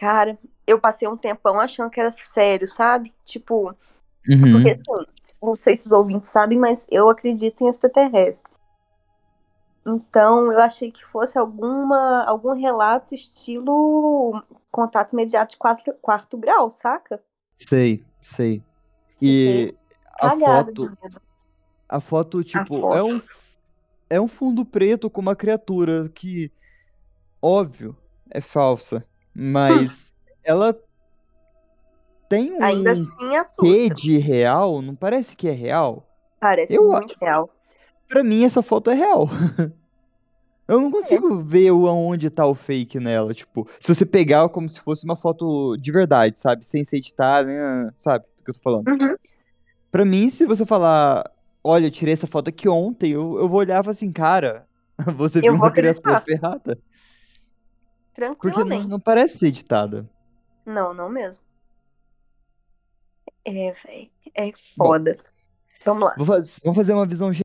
Cara, 0.01 0.35
eu 0.65 0.79
passei 0.79 1.07
um 1.07 1.15
tempão 1.15 1.59
achando 1.59 1.91
que 1.91 1.99
era 1.99 2.11
sério, 2.17 2.67
sabe? 2.67 3.13
Tipo, 3.23 3.75
Uhum. 4.27 4.51
porque 4.51 4.71
assim, 4.71 5.05
não 5.43 5.53
sei 5.53 5.75
se 5.75 5.85
os 5.85 5.91
ouvintes 5.91 6.31
sabem, 6.31 6.57
mas 6.57 6.87
eu 6.89 7.07
acredito 7.07 7.61
em 7.61 7.67
extraterrestres. 7.67 8.59
Então, 9.85 10.51
eu 10.51 10.59
achei 10.59 10.91
que 10.91 11.05
fosse 11.05 11.37
alguma 11.37 12.23
algum 12.23 12.59
relato 12.59 13.13
estilo 13.13 14.43
contato 14.71 15.13
imediato 15.13 15.51
de 15.51 15.57
quarto, 15.57 15.93
quarto 16.01 16.35
grau, 16.35 16.67
saca? 16.71 17.21
Sei, 17.55 18.03
sei. 18.19 18.63
E 19.21 19.75
a 20.19 20.31
foto, 20.31 20.97
a 21.87 21.99
foto, 21.99 22.43
tipo, 22.43 22.81
foto. 22.81 22.97
é 22.97 23.03
um, 23.03 23.21
é 24.09 24.19
um 24.19 24.27
fundo 24.27 24.65
preto 24.65 25.11
com 25.11 25.21
uma 25.21 25.35
criatura 25.35 26.09
que, 26.09 26.51
óbvio, 27.39 27.95
é 28.31 28.41
falsa, 28.41 29.05
mas 29.33 30.13
ela 30.43 30.77
tem 32.29 32.53
um 32.53 32.63
Ainda 32.63 32.93
assim 32.93 33.07
quê 33.59 33.89
de 33.89 34.17
real? 34.17 34.81
Não 34.81 34.95
parece 34.95 35.35
que 35.35 35.47
é 35.47 35.51
real? 35.51 36.07
Parece 36.39 36.73
Eu- 36.73 36.87
muito 36.89 37.15
real. 37.19 37.49
Pra 38.07 38.23
mim, 38.23 38.43
essa 38.43 38.61
foto 38.61 38.89
é 38.89 38.93
real. 38.93 39.27
Eu 40.67 40.79
não 40.79 40.89
consigo 40.91 41.43
ver 41.43 41.71
o- 41.71 41.87
aonde 41.87 42.29
tá 42.29 42.45
o 42.45 42.55
fake 42.55 42.97
nela. 42.99 43.33
Tipo, 43.33 43.67
se 43.79 43.93
você 43.93 44.05
pegar 44.05 44.47
como 44.49 44.69
se 44.69 44.79
fosse 44.79 45.03
uma 45.03 45.17
foto 45.17 45.75
de 45.75 45.91
verdade, 45.91 46.39
sabe? 46.39 46.65
Sem 46.65 46.83
ser 46.83 46.97
editada, 46.97 47.47
né? 47.49 47.91
sabe 47.97 48.23
do 48.37 48.43
que 48.43 48.49
eu 48.51 48.53
tô 48.53 48.61
falando? 48.61 48.87
Uhum. 48.87 49.15
Pra 49.91 50.05
mim, 50.05 50.29
se 50.29 50.45
você 50.45 50.65
falar, 50.65 51.29
olha, 51.61 51.87
eu 51.87 51.91
tirei 51.91 52.13
essa 52.13 52.27
foto 52.27 52.47
aqui 52.49 52.69
ontem, 52.69 53.11
eu, 53.11 53.37
eu 53.39 53.49
vou 53.49 53.59
olhar 53.59 53.81
e 53.81 53.83
falar 53.83 53.91
assim, 53.91 54.11
cara, 54.13 54.65
você 55.17 55.39
Eu 55.39 55.41
viu 55.41 55.53
uma 55.55 55.71
criatura 55.71 56.17
acreditar. 56.17 56.61
Ferrada? 58.13 58.35
Porque 58.35 58.47
não, 58.47 58.53
Tranquilamente. 58.55 58.89
não 58.89 58.99
parece 58.99 59.37
ser 59.37 59.47
editada. 59.47 60.09
Não, 60.65 60.93
não 60.93 61.09
mesmo. 61.09 61.43
É, 63.43 63.73
véi, 63.73 64.11
é 64.35 64.51
foda. 64.75 65.17
Vamos 65.83 66.03
lá. 66.03 66.15
Vamos 66.17 66.75
fazer 66.75 66.93
uma 66.93 67.05
visão 67.05 67.33
geral 67.33 67.43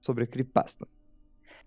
sobre 0.00 0.24
a 0.24 0.26
creepypasta. 0.26 0.86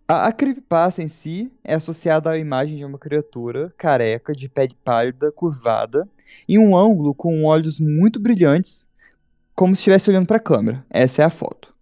A, 0.07 0.27
a 0.27 0.31
creepypasta 0.31 1.03
em 1.03 1.07
si 1.07 1.51
é 1.63 1.75
associada 1.75 2.29
à 2.31 2.38
imagem 2.38 2.77
de 2.77 2.86
uma 2.86 2.98
criatura 2.98 3.74
careca, 3.77 4.33
de 4.33 4.48
pele 4.48 4.75
pálida, 4.83 5.31
curvada, 5.31 6.07
em 6.48 6.57
um 6.57 6.75
ângulo 6.75 7.13
com 7.13 7.43
olhos 7.43 7.79
muito 7.79 8.19
brilhantes, 8.19 8.89
como 9.53 9.75
se 9.75 9.81
estivesse 9.81 10.09
olhando 10.09 10.25
para 10.25 10.38
a 10.38 10.41
câmera. 10.41 10.86
Essa 10.89 11.21
é 11.21 11.25
a 11.25 11.29
foto. 11.29 11.75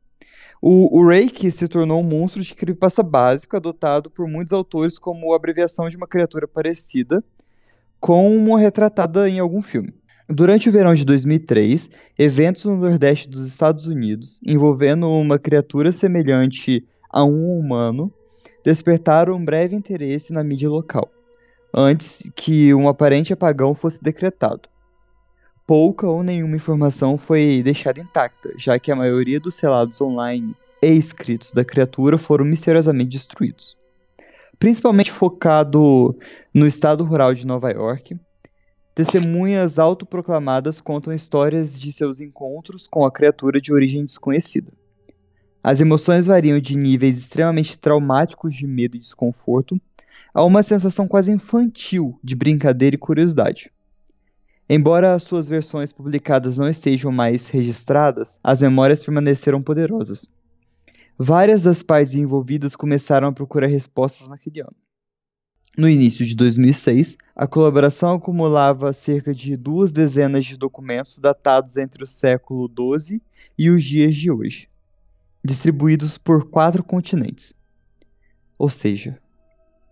O, 0.62 1.00
o 1.00 1.08
Reiki 1.08 1.52
se 1.52 1.68
tornou 1.68 2.00
um 2.00 2.04
monstro 2.04 2.42
de 2.42 2.56
creepypasta 2.56 3.04
básico, 3.04 3.56
adotado 3.56 4.10
por 4.10 4.28
muitos 4.28 4.54
autores 4.54 4.98
como 4.98 5.34
abreviação 5.34 5.90
de 5.90 5.98
uma 5.98 6.08
criatura 6.08 6.48
parecida 6.48 7.24
com 8.00 8.36
uma 8.36 8.60
retratada 8.60 9.30
em 9.30 9.40
algum 9.40 9.62
filme. 9.62 9.94
Durante 10.30 10.68
o 10.68 10.72
verão 10.72 10.94
de 10.94 11.06
2003, 11.06 11.90
eventos 12.18 12.66
no 12.66 12.76
Nordeste 12.76 13.30
dos 13.30 13.48
Estados 13.48 13.88
Unidos, 13.88 14.40
envolvendo 14.46 15.08
uma 15.08 15.40
criatura 15.40 15.92
semelhante 15.92 16.86
a 17.10 17.24
um 17.24 17.58
humano, 17.58 18.12
despertaram 18.64 19.36
um 19.36 19.46
breve 19.46 19.76
interesse 19.76 20.34
na 20.34 20.44
mídia 20.44 20.70
local, 20.70 21.10
antes 21.74 22.30
que 22.36 22.74
um 22.74 22.90
aparente 22.90 23.32
apagão 23.32 23.74
fosse 23.74 24.04
decretado. 24.04 24.68
Pouca 25.68 26.08
ou 26.08 26.24
nenhuma 26.24 26.56
informação 26.56 27.18
foi 27.18 27.62
deixada 27.62 28.00
intacta, 28.00 28.54
já 28.58 28.80
que 28.80 28.90
a 28.90 28.96
maioria 28.96 29.38
dos 29.38 29.60
relatos 29.60 30.00
online 30.00 30.56
e 30.82 30.88
escritos 30.88 31.52
da 31.52 31.66
criatura 31.66 32.18
foram 32.18 32.46
misteriosamente 32.46 33.18
destruídos. 33.18 33.78
Principalmente 34.58 35.12
focado 35.12 36.18
no 36.54 36.66
estado 36.66 37.04
rural 37.04 37.34
de 37.34 37.46
Nova 37.46 37.70
York, 37.70 38.18
testemunhas 38.96 39.78
autoproclamadas 39.78 40.80
contam 40.80 41.14
histórias 41.14 41.78
de 41.78 41.92
seus 41.92 42.22
encontros 42.22 42.88
com 42.88 43.06
a 43.06 43.12
criatura 43.12 43.60
de 43.60 43.74
origem 43.74 44.06
desconhecida. 44.06 44.72
As 45.62 45.82
emoções 45.82 46.26
variam 46.26 46.62
de 46.62 46.78
níveis 46.78 47.18
extremamente 47.18 47.78
traumáticos 47.78 48.56
de 48.56 48.66
medo 48.66 48.96
e 48.96 49.00
desconforto 49.00 49.78
a 50.34 50.46
uma 50.46 50.64
sensação 50.64 51.10
quase 51.10 51.30
infantil 51.30 52.18
de 52.24 52.38
brincadeira 52.38 52.96
e 52.96 53.00
curiosidade. 53.00 53.70
Embora 54.70 55.14
as 55.14 55.24
suas 55.24 55.48
versões 55.48 55.94
publicadas 55.94 56.58
não 56.58 56.70
estejam 56.70 57.12
mais 57.12 57.48
registradas, 57.48 58.38
as 58.44 58.62
memórias 58.62 59.02
permaneceram 59.02 59.62
poderosas. 59.62 60.28
Várias 61.18 61.64
das 61.64 61.82
partes 61.82 62.16
envolvidas 62.16 62.76
começaram 62.76 63.30
a 63.30 63.32
procurar 63.32 63.68
respostas 63.68 64.28
naquele 64.28 64.60
ano. 64.60 64.76
No 65.78 65.88
início 65.88 66.26
de 66.26 66.36
2006, 66.36 67.18
a 67.36 67.48
colaboração 67.48 68.16
acumulava 68.16 68.92
cerca 68.92 69.34
de 69.34 69.56
duas 69.56 69.92
dezenas 69.92 70.44
de 70.44 70.58
documentos 70.58 71.18
datados 71.18 71.78
entre 71.78 72.04
o 72.04 72.08
século 72.08 72.68
XII 72.68 73.22
e 73.58 73.70
os 73.70 73.84
dias 73.84 74.16
de 74.16 74.32
hoje, 74.32 74.68
distribuídos 75.44 76.18
por 76.18 76.50
quatro 76.50 76.84
continentes. 76.84 77.54
Ou 78.58 78.70
seja, 78.70 79.20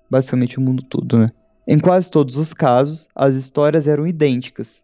basicamente 0.09 0.57
o 0.57 0.61
mundo 0.61 0.83
todo, 0.83 1.19
né? 1.19 1.31
Em 1.67 1.79
quase 1.79 2.11
todos 2.11 2.37
os 2.37 2.53
casos, 2.53 3.07
as 3.15 3.33
histórias 3.35 3.87
eram 3.87 4.05
idênticas. 4.05 4.83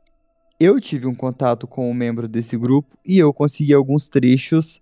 Eu 0.60 0.82
tive 0.82 1.06
um 1.08 1.14
contato 1.14 1.68
com 1.68 1.90
um 1.90 1.94
membro 1.94 2.28
desse 2.28 2.58
grupo 2.58 2.98
e 3.06 3.18
eu 3.20 3.34
consegui 3.34 3.74
alguns 3.74 4.08
trechos 4.08 4.82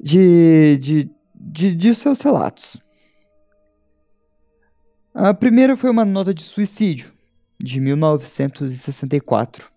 de, 0.00 0.78
de, 0.78 1.10
de, 1.34 1.74
de 1.74 1.94
seus 1.94 2.20
relatos. 2.20 2.80
A 5.14 5.32
primeira 5.32 5.76
foi 5.76 5.90
uma 5.90 6.04
nota 6.04 6.32
de 6.32 6.42
suicídio, 6.42 7.12
de 7.58 7.80
1964. 7.80 9.70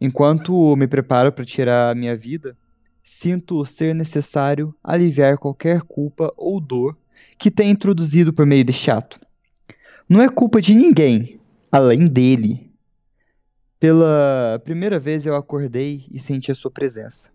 Enquanto 0.00 0.74
me 0.76 0.86
preparo 0.86 1.30
para 1.32 1.44
tirar 1.44 1.90
a 1.90 1.94
minha 1.94 2.16
vida, 2.16 2.56
sinto 3.04 3.64
ser 3.64 3.94
necessário 3.94 4.74
aliviar 4.82 5.38
qualquer 5.38 5.82
culpa 5.82 6.32
ou 6.36 6.60
dor 6.60 6.96
que 7.38 7.50
tenha 7.50 7.70
introduzido 7.70 8.32
por 8.32 8.46
meio 8.46 8.64
deste 8.64 8.90
ato. 8.90 9.20
Não 10.12 10.20
é 10.20 10.28
culpa 10.28 10.60
de 10.60 10.74
ninguém, 10.74 11.40
além 11.70 12.06
dele. 12.06 12.70
Pela 13.80 14.60
primeira 14.62 14.98
vez 14.98 15.24
eu 15.24 15.34
acordei 15.34 16.04
e 16.10 16.20
senti 16.20 16.52
a 16.52 16.54
sua 16.54 16.70
presença. 16.70 17.30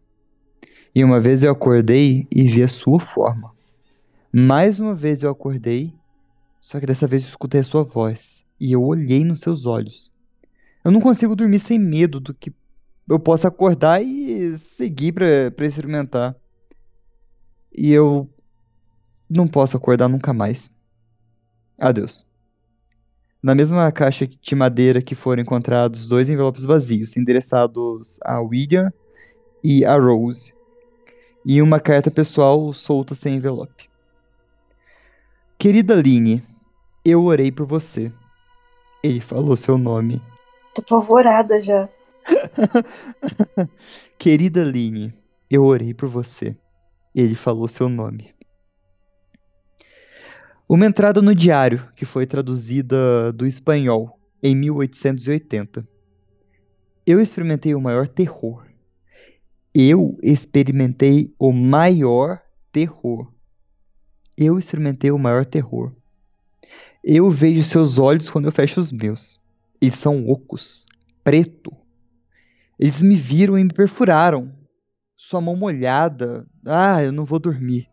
E 0.94 1.04
uma 1.04 1.20
vez 1.20 1.42
eu 1.42 1.52
acordei 1.52 2.28
e 2.32 2.48
vi 2.48 2.62
a 2.62 2.68
sua 2.68 3.00
forma. 3.00 3.52
Mais 4.32 4.80
uma 4.80 4.94
vez 4.94 5.24
eu 5.24 5.32
acordei, 5.32 5.92
só 6.62 6.80
que 6.80 6.86
dessa 6.86 7.08
vez 7.08 7.24
eu 7.24 7.30
escutei 7.30 7.62
a 7.62 7.64
sua 7.64 7.82
voz 7.82 8.46
e 8.60 8.74
eu 8.74 8.84
olhei 8.84 9.26
nos 9.26 9.40
seus 9.40 9.66
olhos. 9.66 10.12
Eu 10.86 10.92
não 10.92 11.02
consigo 11.02 11.36
dormir 11.36 11.58
sem 11.58 11.80
medo 11.80 12.20
do 12.20 12.32
que 12.32 12.54
eu 13.10 13.20
possa 13.20 13.48
acordar 13.48 14.04
e 14.04 14.56
seguir 14.56 15.14
pra 15.14 15.66
experimentar. 15.66 16.36
E 17.76 17.92
eu 17.92 18.30
não 19.28 19.48
posso 19.48 19.76
acordar 19.76 20.08
nunca 20.08 20.32
mais. 20.32 20.70
Adeus. 21.76 22.28
Na 23.48 23.56
mesma 23.56 23.90
caixa 23.94 24.28
de 24.28 24.56
madeira 24.56 25.02
que 25.02 25.16
foram 25.16 25.42
encontrados 25.42 26.06
dois 26.06 26.30
envelopes 26.30 26.66
vazios, 26.66 27.16
endereçados 27.16 28.20
a 28.22 28.42
William 28.42 28.92
e 29.64 29.86
a 29.86 29.96
Rose, 29.98 30.54
e 31.46 31.62
uma 31.62 31.80
carta 31.80 32.12
pessoal 32.12 32.74
solta 32.74 33.16
sem 33.16 33.36
envelope. 33.36 33.90
Querida 35.58 35.96
Line, 35.96 36.44
eu 37.06 37.24
orei 37.24 37.50
por 37.50 37.66
você. 37.66 38.12
Ele 39.02 39.22
falou 39.22 39.56
seu 39.56 39.78
nome. 39.78 40.22
Tô 40.76 40.82
apavorada 40.82 41.64
já. 41.64 41.88
Querida 44.20 44.62
Line, 44.62 45.14
eu 45.50 45.64
orei 45.64 45.94
por 45.94 46.10
você. 46.10 46.54
Ele 47.16 47.34
falou 47.34 47.70
seu 47.70 47.88
nome. 47.88 48.37
Uma 50.70 50.86
entrada 50.86 51.22
no 51.22 51.34
diário, 51.34 51.88
que 51.96 52.04
foi 52.04 52.26
traduzida 52.26 53.32
do 53.32 53.48
espanhol 53.48 54.20
em 54.44 54.54
1880. 54.54 55.88
Eu 57.06 57.22
experimentei 57.22 57.74
o 57.74 57.80
maior 57.80 58.06
terror. 58.06 58.66
Eu 59.74 60.20
experimentei 60.22 61.34
o 61.40 61.54
maior 61.54 62.42
terror. 62.70 63.32
eu 64.38 64.60
experimentei 64.60 65.10
o 65.10 65.18
maior 65.18 65.46
terror. 65.46 65.94
Eu 67.02 67.32
vejo 67.32 67.64
seus 67.64 67.98
olhos 67.98 68.30
quando 68.30 68.46
eu 68.46 68.52
fecho 68.52 68.82
os 68.82 68.92
meus. 68.92 69.40
Eles 69.80 69.96
são 69.96 70.28
ocos, 70.28 70.86
preto. 71.24 71.72
Eles 72.78 73.02
me 73.02 73.16
viram 73.16 73.58
e 73.58 73.64
me 73.64 73.74
perfuraram. 73.74 74.54
Sua 75.16 75.40
mão 75.40 75.56
molhada. 75.56 76.46
Ah, 76.66 77.02
eu 77.02 77.14
não 77.14 77.24
vou 77.24 77.40
dormir. 77.40 77.88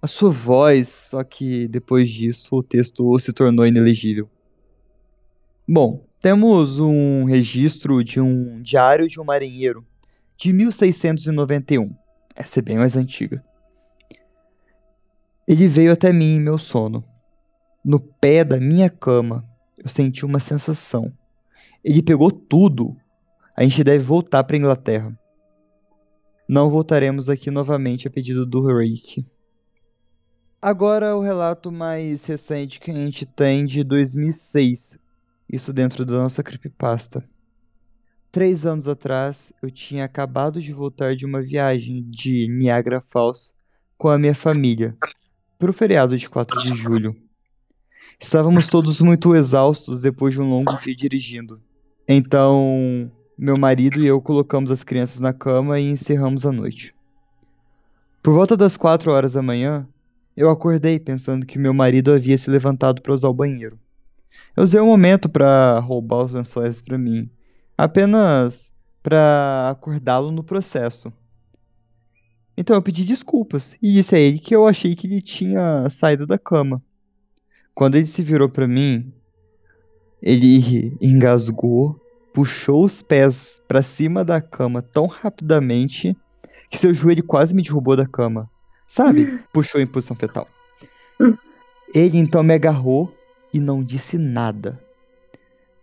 A 0.00 0.06
sua 0.06 0.30
voz, 0.30 0.88
só 0.88 1.24
que 1.24 1.66
depois 1.66 2.08
disso 2.08 2.54
o 2.54 2.62
texto 2.62 3.18
se 3.18 3.32
tornou 3.32 3.66
inelegível. 3.66 4.30
Bom, 5.66 6.06
temos 6.20 6.78
um 6.78 7.24
registro 7.24 8.02
de 8.04 8.20
um 8.20 8.62
diário 8.62 9.08
de 9.08 9.20
um 9.20 9.24
marinheiro 9.24 9.84
de 10.36 10.52
1691. 10.52 11.94
Essa 12.34 12.60
é 12.60 12.62
bem 12.62 12.78
mais 12.78 12.96
antiga. 12.96 13.44
Ele 15.46 15.66
veio 15.66 15.92
até 15.92 16.12
mim 16.12 16.36
em 16.36 16.40
meu 16.40 16.58
sono. 16.58 17.04
No 17.84 17.98
pé 17.98 18.44
da 18.44 18.58
minha 18.58 18.88
cama, 18.88 19.44
eu 19.76 19.88
senti 19.88 20.24
uma 20.24 20.38
sensação. 20.38 21.12
Ele 21.82 22.02
pegou 22.02 22.30
tudo. 22.30 22.96
A 23.56 23.64
gente 23.64 23.82
deve 23.82 24.04
voltar 24.04 24.44
para 24.44 24.56
Inglaterra. 24.56 25.18
Não 26.48 26.70
voltaremos 26.70 27.28
aqui 27.28 27.50
novamente 27.50 28.06
a 28.06 28.10
pedido 28.10 28.46
do 28.46 28.64
Rake. 28.64 29.26
Agora 30.60 31.16
o 31.16 31.20
relato 31.20 31.70
mais 31.70 32.24
recente 32.24 32.80
que 32.80 32.90
a 32.90 32.94
gente 32.94 33.24
tem 33.24 33.64
de 33.64 33.84
2006. 33.84 34.98
Isso 35.48 35.72
dentro 35.72 36.04
da 36.04 36.14
nossa 36.14 36.42
creepypasta. 36.42 37.24
Três 38.32 38.66
anos 38.66 38.88
atrás, 38.88 39.52
eu 39.62 39.70
tinha 39.70 40.04
acabado 40.04 40.60
de 40.60 40.72
voltar 40.72 41.14
de 41.14 41.24
uma 41.24 41.40
viagem 41.40 42.02
de 42.10 42.48
Niagara 42.48 43.00
Falls 43.00 43.54
com 43.96 44.08
a 44.08 44.18
minha 44.18 44.34
família, 44.34 44.96
para 45.56 45.70
o 45.70 45.72
feriado 45.72 46.18
de 46.18 46.28
4 46.28 46.60
de 46.60 46.74
julho. 46.74 47.16
Estávamos 48.18 48.66
todos 48.66 49.00
muito 49.00 49.36
exaustos 49.36 50.00
depois 50.00 50.34
de 50.34 50.40
um 50.40 50.50
longo 50.50 50.76
dia 50.80 50.94
dirigindo. 50.94 51.62
Então, 52.08 53.10
meu 53.38 53.56
marido 53.56 54.00
e 54.00 54.06
eu 54.08 54.20
colocamos 54.20 54.72
as 54.72 54.82
crianças 54.82 55.20
na 55.20 55.32
cama 55.32 55.78
e 55.78 55.88
encerramos 55.88 56.44
a 56.44 56.50
noite. 56.50 56.92
Por 58.20 58.34
volta 58.34 58.56
das 58.56 58.76
4 58.76 59.10
horas 59.12 59.34
da 59.34 59.42
manhã, 59.42 59.88
eu 60.38 60.48
acordei 60.50 61.00
pensando 61.00 61.44
que 61.44 61.58
meu 61.58 61.74
marido 61.74 62.12
havia 62.12 62.38
se 62.38 62.48
levantado 62.48 63.02
para 63.02 63.12
usar 63.12 63.28
o 63.28 63.34
banheiro. 63.34 63.76
Eu 64.56 64.62
usei 64.62 64.78
o 64.78 64.84
um 64.84 64.86
momento 64.86 65.28
para 65.28 65.80
roubar 65.80 66.24
os 66.24 66.32
lençóis 66.32 66.80
para 66.80 66.96
mim 66.96 67.28
apenas 67.76 68.72
para 69.02 69.70
acordá-lo 69.70 70.30
no 70.30 70.44
processo. 70.44 71.12
Então 72.56 72.76
eu 72.76 72.82
pedi 72.82 73.04
desculpas 73.04 73.76
e 73.82 73.92
disse 73.92 74.14
a 74.14 74.18
ele 74.20 74.38
que 74.38 74.54
eu 74.54 74.64
achei 74.64 74.94
que 74.94 75.08
ele 75.08 75.20
tinha 75.20 75.88
saído 75.88 76.24
da 76.24 76.38
cama. 76.38 76.80
Quando 77.74 77.96
ele 77.96 78.06
se 78.06 78.22
virou 78.22 78.48
para 78.48 78.68
mim, 78.68 79.12
ele 80.22 80.96
engasgou, 81.00 82.00
puxou 82.32 82.84
os 82.84 83.02
pés 83.02 83.60
para 83.66 83.82
cima 83.82 84.24
da 84.24 84.40
cama 84.40 84.82
tão 84.82 85.06
rapidamente 85.06 86.16
que 86.70 86.78
seu 86.78 86.94
joelho 86.94 87.24
quase 87.24 87.56
me 87.56 87.62
derrubou 87.62 87.96
da 87.96 88.06
cama. 88.06 88.48
Sabe? 88.88 89.38
Puxou 89.52 89.80
em 89.80 89.86
posição 89.86 90.16
fetal. 90.16 90.48
Ele 91.94 92.18
então 92.18 92.42
me 92.42 92.54
agarrou 92.54 93.14
e 93.52 93.60
não 93.60 93.84
disse 93.84 94.16
nada. 94.16 94.82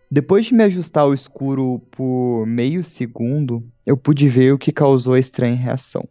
Depois 0.10 0.48
de 0.48 0.56
me 0.56 0.64
ajustar 0.64 1.04
ao 1.04 1.14
escuro 1.14 1.80
por 1.92 2.46
meio 2.46 2.84
segundo, 2.84 3.64
eu 3.86 3.96
pude 3.96 4.28
ver 4.28 4.54
o 4.54 4.58
que 4.58 4.72
causou 4.72 5.14
a 5.14 5.20
estranha 5.20 5.56
reação. 5.56 6.08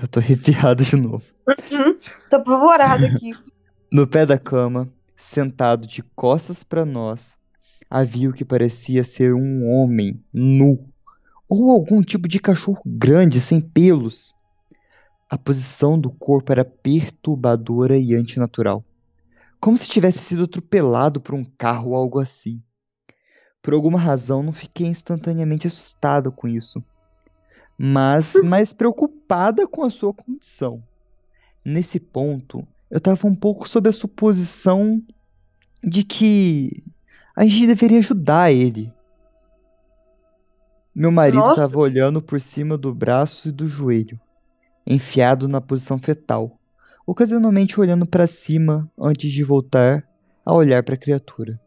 Eu 0.00 0.06
tô 0.06 0.20
arrepiado 0.20 0.84
de 0.84 0.96
novo. 0.96 1.24
tô 2.28 2.36
apavorado 2.36 3.06
aqui. 3.06 3.32
No 3.90 4.06
pé 4.06 4.26
da 4.26 4.38
cama, 4.38 4.92
sentado 5.16 5.86
de 5.86 6.02
costas 6.02 6.62
para 6.62 6.84
nós, 6.84 7.36
havia 7.88 8.28
o 8.28 8.32
que 8.32 8.44
parecia 8.44 9.02
ser 9.04 9.34
um 9.34 9.66
homem 9.70 10.22
nu 10.32 10.86
ou 11.48 11.70
algum 11.70 12.02
tipo 12.02 12.28
de 12.28 12.38
cachorro 12.38 12.82
grande 12.84 13.40
sem 13.40 13.58
pelos. 13.60 14.34
A 15.28 15.36
posição 15.36 15.98
do 15.98 16.10
corpo 16.10 16.52
era 16.52 16.64
perturbadora 16.64 17.98
e 17.98 18.14
antinatural 18.14 18.84
como 19.60 19.76
se 19.76 19.88
tivesse 19.88 20.18
sido 20.18 20.44
atropelado 20.44 21.20
por 21.20 21.34
um 21.34 21.44
carro 21.44 21.90
ou 21.90 21.96
algo 21.96 22.18
assim. 22.18 22.62
Por 23.60 23.74
alguma 23.74 23.98
razão, 23.98 24.42
não 24.42 24.52
fiquei 24.52 24.86
instantaneamente 24.86 25.66
assustado 25.66 26.30
com 26.30 26.46
isso, 26.46 26.82
mas 27.76 28.34
mais 28.44 28.72
preocupada 28.72 29.66
com 29.66 29.82
a 29.84 29.90
sua 29.90 30.14
condição. 30.14 30.82
Nesse 31.64 31.98
ponto, 31.98 32.66
eu 32.90 32.98
estava 32.98 33.26
um 33.26 33.34
pouco 33.34 33.68
sob 33.68 33.88
a 33.88 33.92
suposição 33.92 35.02
de 35.82 36.02
que 36.02 36.84
a 37.36 37.44
gente 37.44 37.66
deveria 37.66 37.98
ajudar 37.98 38.52
ele. 38.52 38.92
Meu 40.94 41.12
marido 41.12 41.50
estava 41.50 41.78
olhando 41.78 42.22
por 42.22 42.40
cima 42.40 42.76
do 42.76 42.92
braço 42.94 43.48
e 43.48 43.52
do 43.52 43.68
joelho, 43.68 44.18
enfiado 44.88 45.46
na 45.46 45.60
posição 45.60 45.98
fetal 45.98 46.58
ocasionalmente 47.08 47.80
olhando 47.80 48.04
para 48.04 48.26
cima 48.26 48.86
antes 48.98 49.32
de 49.32 49.42
voltar 49.42 50.06
a 50.44 50.54
olhar 50.54 50.82
para 50.82 50.94
a 50.94 50.98
criatura. 50.98 51.58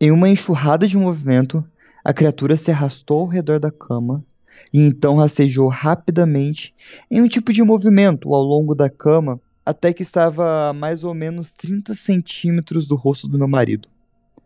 Em 0.00 0.10
uma 0.10 0.26
enxurrada 0.26 0.88
de 0.88 0.96
movimento, 0.96 1.62
a 2.02 2.14
criatura 2.14 2.56
se 2.56 2.70
arrastou 2.70 3.20
ao 3.20 3.26
redor 3.26 3.60
da 3.60 3.70
cama 3.70 4.24
e 4.72 4.80
então 4.80 5.16
rastejou 5.16 5.68
rapidamente 5.68 6.74
em 7.10 7.20
um 7.20 7.28
tipo 7.28 7.52
de 7.52 7.62
movimento 7.62 8.32
ao 8.32 8.42
longo 8.42 8.74
da 8.74 8.88
cama 8.88 9.38
até 9.66 9.92
que 9.92 10.02
estava 10.02 10.70
a 10.70 10.72
mais 10.72 11.04
ou 11.04 11.12
menos 11.12 11.52
30 11.52 11.94
centímetros 11.94 12.86
do 12.86 12.96
rosto 12.96 13.28
do 13.28 13.36
meu 13.36 13.46
marido. 13.46 13.86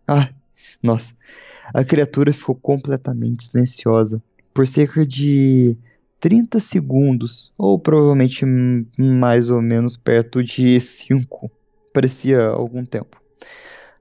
Ah, 0.07 0.31
nossa. 0.83 1.15
A 1.73 1.85
criatura 1.85 2.33
ficou 2.33 2.57
completamente 2.57 3.45
silenciosa 3.45 4.21
por 4.53 4.67
cerca 4.67 5.07
de 5.07 5.77
30 6.21 6.61
segundos, 6.61 7.53
ou 7.57 7.79
provavelmente 7.79 8.45
mais 8.99 9.51
ou 9.51 9.61
menos 9.61 9.97
perto 9.97 10.43
de 10.43 10.79
5. 10.81 11.51
Parecia 11.93 12.47
algum 12.47 12.85
tempo. 12.85 13.21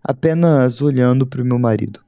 Apenas 0.04 0.82
olhando 0.82 1.25
para 1.25 1.41
o 1.41 1.45
meu 1.45 1.58
marido. 1.58 2.04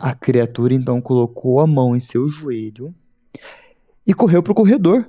A 0.00 0.14
criatura 0.14 0.74
então 0.74 1.00
colocou 1.00 1.60
a 1.60 1.66
mão 1.66 1.94
em 1.94 2.00
seu 2.00 2.26
joelho 2.28 2.94
e 4.06 4.12
correu 4.12 4.42
para 4.42 4.52
o 4.52 4.54
corredor, 4.54 5.08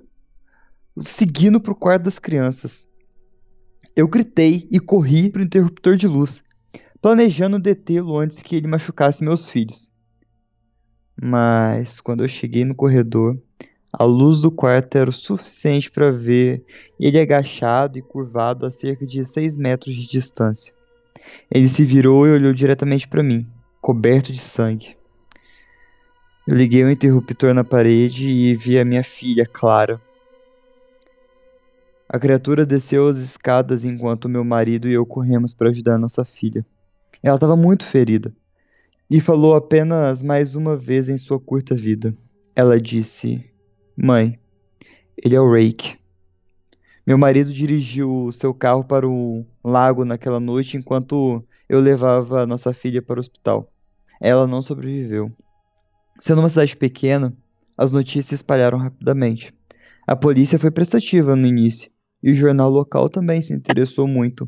seguindo 1.06 1.60
para 1.60 1.72
o 1.72 1.76
quarto 1.76 2.04
das 2.04 2.20
crianças. 2.20 2.88
Eu 3.96 4.08
gritei 4.08 4.68
e 4.70 4.80
corri 4.80 5.30
para 5.30 5.42
o 5.42 5.46
interruptor 5.46 5.96
de 5.96 6.08
luz, 6.08 6.44
planejando 7.02 7.58
detê-lo 7.58 8.18
antes 8.18 8.42
que 8.42 8.56
ele 8.56 8.68
machucasse 8.68 9.24
meus 9.24 9.50
filhos. 9.50 9.92
Mas 11.22 12.00
quando 12.00 12.24
eu 12.24 12.28
cheguei 12.28 12.66
no 12.66 12.76
corredor, 12.76 13.42
a 13.98 14.04
luz 14.04 14.42
do 14.42 14.52
quarto 14.52 14.98
era 14.98 15.10
o 15.10 15.14
suficiente 15.14 15.90
para 15.90 16.12
ver 16.12 16.64
ele 17.00 17.20
agachado 17.20 17.98
e 17.98 18.02
curvado 18.02 18.66
a 18.66 18.72
cerca 18.72 19.06
de 19.06 19.24
seis 19.24 19.56
metros 19.56 19.96
de 19.96 20.06
distância. 20.08 20.74
Ele 21.50 21.68
se 21.70 21.84
virou 21.86 22.28
e 22.28 22.32
olhou 22.32 22.54
diretamente 22.54 23.08
para 23.08 23.24
mim, 23.24 23.48
coberto 23.82 24.32
de 24.32 24.40
sangue. 24.40 24.98
Eu 26.46 26.56
liguei 26.56 26.84
o 26.84 26.92
interruptor 26.92 27.54
na 27.54 27.64
parede 27.64 28.30
e 28.30 28.56
vi 28.56 28.78
a 28.78 28.86
minha 28.86 29.04
filha, 29.04 29.46
Clara. 29.46 30.00
A 32.08 32.20
criatura 32.20 32.66
desceu 32.66 33.08
as 33.08 33.18
escadas 33.18 33.84
enquanto 33.84 34.30
meu 34.30 34.44
marido 34.44 34.88
e 34.88 34.94
eu 34.94 35.06
corremos 35.06 35.54
para 35.54 35.70
ajudar 35.70 35.98
nossa 35.98 36.24
filha. 36.24 36.66
Ela 37.24 37.36
estava 37.36 37.56
muito 37.56 37.86
ferida 37.86 38.32
e 39.10 39.20
falou 39.20 39.56
apenas 39.56 40.22
mais 40.22 40.54
uma 40.54 40.76
vez 40.76 41.10
em 41.10 41.18
sua 41.18 41.40
curta 41.40 41.74
vida. 41.74 42.16
Ela 42.56 42.80
disse: 42.80 43.44
Mãe, 43.98 44.38
ele 45.16 45.36
é 45.36 45.40
o 45.40 45.50
Rake. 45.50 45.98
Meu 47.08 47.18
marido 47.18 47.54
dirigiu 47.54 48.30
seu 48.34 48.54
carro 48.54 48.84
para 48.84 49.08
o 49.08 49.46
lago 49.64 50.04
naquela 50.04 50.40
noite 50.40 50.76
enquanto 50.76 51.42
eu 51.70 51.80
levava 51.80 52.46
nossa 52.46 52.74
filha 52.74 53.02
para 53.02 53.18
o 53.18 53.22
hospital. 53.22 53.72
Ela 54.20 54.46
não 54.46 54.62
sobreviveu. 54.62 55.32
Sendo 56.20 56.40
uma 56.40 56.50
cidade 56.50 56.76
pequena, 56.76 57.34
as 57.78 57.90
notícias 57.90 58.26
se 58.26 58.36
espalharam 58.36 58.78
rapidamente. 58.78 59.54
A 60.06 60.14
polícia 60.14 60.60
foi 60.60 60.72
prestativa 60.72 61.34
no 61.34 61.48
início, 61.48 61.90
e 62.22 62.32
o 62.32 62.36
jornal 62.36 62.70
local 62.70 63.10
também 63.10 63.42
se 63.42 63.54
interessou 63.54 64.08
muito. 64.10 64.48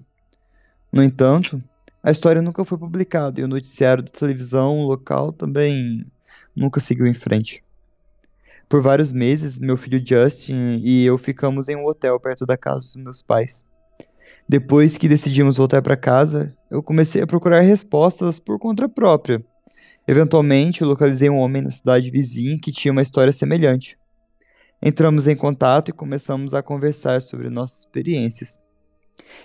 No 0.92 1.02
entanto, 1.02 1.64
a 2.04 2.12
história 2.12 2.42
nunca 2.42 2.66
foi 2.66 2.78
publicada 2.78 3.40
e 3.40 3.46
o 3.46 3.48
noticiário 3.48 4.04
da 4.04 4.12
televisão 4.12 4.84
local 4.84 5.32
também 5.32 6.06
nunca 6.54 6.82
seguiu 6.82 7.08
em 7.08 7.14
frente. 7.14 7.64
Por 8.70 8.82
vários 8.82 9.14
meses, 9.14 9.60
meu 9.60 9.78
filho 9.78 10.02
Justin 10.06 10.82
e 10.84 11.06
eu 11.06 11.18
ficamos 11.18 11.70
em 11.70 11.78
um 11.78 11.86
hotel 11.86 12.20
perto 12.20 12.46
da 12.46 12.58
casa 12.58 12.82
dos 12.82 12.96
meus 12.98 13.22
pais. 13.22 13.66
Depois 14.48 14.98
que 14.98 15.08
decidimos 15.08 15.56
voltar 15.56 15.82
para 15.82 15.96
casa, 15.96 16.54
eu 16.70 16.84
comecei 16.84 17.22
a 17.22 17.28
procurar 17.28 17.62
respostas 17.62 18.40
por 18.40 18.60
conta 18.60 18.90
própria. 18.90 19.42
Eventualmente, 20.06 20.84
localizei 20.84 21.30
um 21.30 21.38
homem 21.38 21.62
na 21.62 21.72
cidade 21.72 22.12
vizinha 22.12 22.60
que 22.62 22.72
tinha 22.72 22.92
uma 22.92 23.02
história 23.02 23.32
semelhante. 23.32 23.98
Entramos 24.82 25.28
em 25.28 25.36
contato 25.36 25.90
e 25.90 25.94
começamos 25.94 26.54
a 26.54 26.62
conversar 26.62 27.22
sobre 27.22 27.50
nossas 27.50 27.80
experiências. 27.80 28.60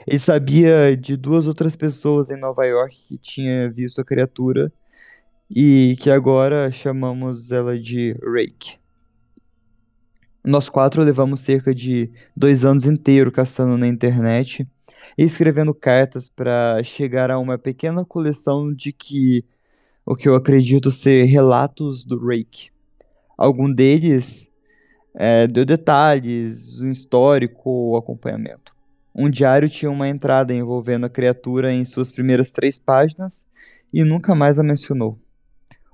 Ele 0.04 0.18
sabia 0.18 0.96
de 0.96 1.16
duas 1.16 1.46
outras 1.46 1.76
pessoas 1.76 2.28
em 2.28 2.36
Nova 2.36 2.64
York 2.64 2.96
que 3.08 3.18
tinham 3.18 3.72
visto 3.72 4.00
a 4.00 4.04
criatura 4.04 4.72
e 5.48 5.96
que 6.00 6.10
agora 6.10 6.72
chamamos 6.72 7.52
ela 7.52 7.78
de 7.78 8.16
Rake. 8.20 8.81
Nós 10.44 10.68
quatro 10.68 11.02
levamos 11.02 11.40
cerca 11.40 11.72
de 11.72 12.10
dois 12.36 12.64
anos 12.64 12.84
inteiros 12.84 13.32
caçando 13.32 13.78
na 13.78 13.86
internet 13.86 14.66
e 15.16 15.22
escrevendo 15.22 15.72
cartas 15.72 16.28
para 16.28 16.82
chegar 16.82 17.30
a 17.30 17.38
uma 17.38 17.56
pequena 17.56 18.04
coleção 18.04 18.72
de 18.74 18.92
que 18.92 19.44
o 20.04 20.16
que 20.16 20.28
eu 20.28 20.34
acredito 20.34 20.90
ser 20.90 21.24
relatos 21.26 22.04
do 22.04 22.18
Rake. 22.18 22.70
Algum 23.38 23.72
deles 23.72 24.50
é, 25.14 25.46
deu 25.46 25.64
detalhes, 25.64 26.80
um 26.80 26.90
histórico 26.90 27.70
ou 27.70 27.96
acompanhamento. 27.96 28.74
Um 29.14 29.30
diário 29.30 29.68
tinha 29.68 29.90
uma 29.90 30.08
entrada 30.08 30.52
envolvendo 30.52 31.06
a 31.06 31.10
criatura 31.10 31.72
em 31.72 31.84
suas 31.84 32.10
primeiras 32.10 32.50
três 32.50 32.80
páginas 32.80 33.46
e 33.92 34.02
nunca 34.02 34.34
mais 34.34 34.58
a 34.58 34.62
mencionou. 34.64 35.18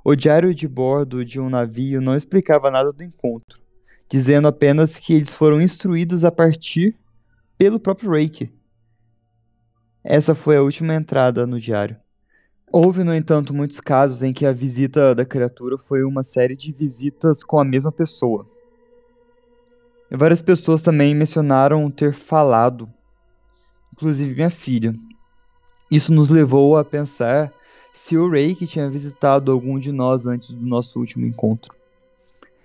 O 0.03 0.15
diário 0.15 0.55
de 0.55 0.67
bordo 0.67 1.23
de 1.23 1.39
um 1.39 1.51
navio 1.51 2.01
não 2.01 2.17
explicava 2.17 2.71
nada 2.71 2.93
do 2.93 3.03
encontro, 3.03 3.61
dizendo 4.09 4.49
apenas 4.49 4.99
que 4.99 5.15
eles 5.15 5.33
foram 5.33 5.61
instruídos 5.61 6.25
a 6.25 6.31
partir 6.31 6.97
pelo 7.57 7.79
próprio 7.79 8.11
Rake. 8.11 8.51
Essa 10.03 10.35
foi 10.35 10.57
a 10.57 10.63
última 10.63 10.95
entrada 10.95 11.47
no 11.47 11.61
diário. 11.61 11.97
Houve, 12.71 13.03
no 13.03 13.15
entanto, 13.15 13.55
muitos 13.55 13.81
casos 13.81 14.23
em 14.23 14.33
que 14.33 14.47
a 14.47 14.53
visita 14.53 15.15
da 15.15 15.25
criatura 15.25 15.79
foi 15.79 16.03
uma 16.05 16.23
série 16.23 16.57
de 16.57 16.73
visitas 16.73 17.43
com 17.43 17.59
a 17.59 17.65
mesma 17.65 17.91
pessoa. 17.91 18.47
Várias 20.11 20.43
pessoas 20.43 20.83
também 20.83 21.15
mencionaram 21.15 21.91
ter 21.91 22.15
falado 22.15 22.89
inclusive 23.99 24.33
minha 24.33 24.51
filha. 24.51 24.95
Isso 25.91 26.13
nos 26.13 26.31
levou 26.31 26.77
a 26.77 26.85
pensar 26.85 27.53
se 27.93 28.17
o 28.17 28.31
Reiki 28.31 28.67
tinha 28.67 28.89
visitado 28.89 29.51
algum 29.51 29.77
de 29.77 29.91
nós 29.91 30.25
antes 30.25 30.53
do 30.53 30.65
nosso 30.65 31.01
último 31.01 31.27
encontro. 31.27 31.75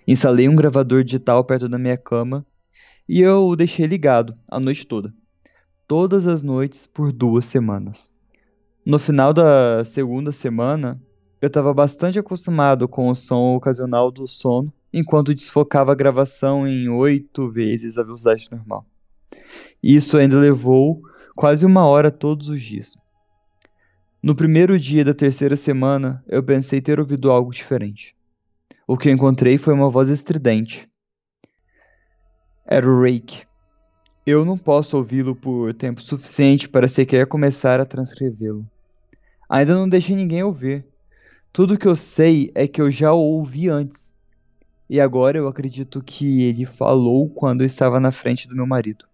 Instalei 0.08 0.50
um 0.50 0.56
gravador 0.56 1.04
digital 1.04 1.44
perto 1.46 1.70
da 1.70 1.78
minha 1.78 1.98
cama 1.98 2.46
e 3.08 3.22
eu 3.22 3.48
o 3.48 3.56
deixei 3.56 3.86
ligado 3.86 4.36
a 4.48 4.60
noite 4.60 4.86
toda. 4.86 5.14
Todas 5.88 6.28
as 6.28 6.44
noites 6.44 6.86
por 6.88 7.12
duas 7.12 7.46
semanas. 7.46 8.10
No 8.86 9.00
final 9.00 9.34
da 9.34 9.86
segunda 9.86 10.32
semana, 10.32 11.02
eu 11.42 11.48
estava 11.48 11.74
bastante 11.74 12.20
acostumado 12.20 12.88
com 12.88 13.10
o 13.10 13.16
som 13.16 13.56
ocasional 13.56 14.12
do 14.12 14.28
sono, 14.28 14.74
enquanto 14.92 15.34
desfocava 15.34 15.92
a 15.92 15.96
gravação 15.96 16.68
em 16.68 16.90
oito 16.90 17.50
vezes 17.50 17.98
a 17.98 18.04
velocidade 18.04 18.50
normal. 18.52 18.86
Isso 19.82 20.18
ainda 20.18 20.38
levou 20.38 21.00
quase 21.36 21.66
uma 21.66 21.86
hora 21.86 22.12
todos 22.12 22.50
os 22.50 22.62
dias. 22.62 22.96
No 24.22 24.36
primeiro 24.36 24.78
dia 24.80 25.04
da 25.04 25.14
terceira 25.14 25.56
semana, 25.56 26.24
eu 26.28 26.44
pensei 26.44 26.82
ter 26.82 27.00
ouvido 27.00 27.32
algo 27.32 27.52
diferente. 27.52 28.16
O 28.86 28.98
que 28.98 29.10
encontrei 29.10 29.58
foi 29.58 29.74
uma 29.74 29.90
voz 29.90 30.10
estridente. 30.10 30.90
Era 32.66 32.86
o 32.86 33.02
Rake. 33.02 33.44
Eu 34.26 34.44
não 34.44 34.58
posso 34.58 34.98
ouvi-lo 34.98 35.36
por 35.36 35.74
tempo 35.74 36.02
suficiente 36.02 36.68
para 36.68 36.88
sequer 36.88 37.26
começar 37.28 37.80
a 37.80 37.86
transcrevê-lo. 37.86 38.66
Ainda 39.50 39.74
não 39.74 39.88
deixei 39.88 40.16
ninguém 40.16 40.44
ouvir. 40.44 40.86
Tudo 41.54 41.78
que 41.78 41.88
eu 41.88 41.96
sei 41.96 42.52
é 42.54 42.68
que 42.68 42.82
eu 42.82 42.92
já 42.92 43.14
o 43.14 43.20
ouvi 43.20 43.70
antes. 43.70 44.14
E 44.90 45.00
agora 45.00 45.38
eu 45.38 45.48
acredito 45.48 46.04
que 46.04 46.44
ele 46.44 46.66
falou 46.66 47.30
quando 47.30 47.62
eu 47.62 47.68
estava 47.68 48.02
na 48.02 48.12
frente 48.12 48.50
do 48.50 48.56
meu 48.56 48.68
marido. 48.68 49.06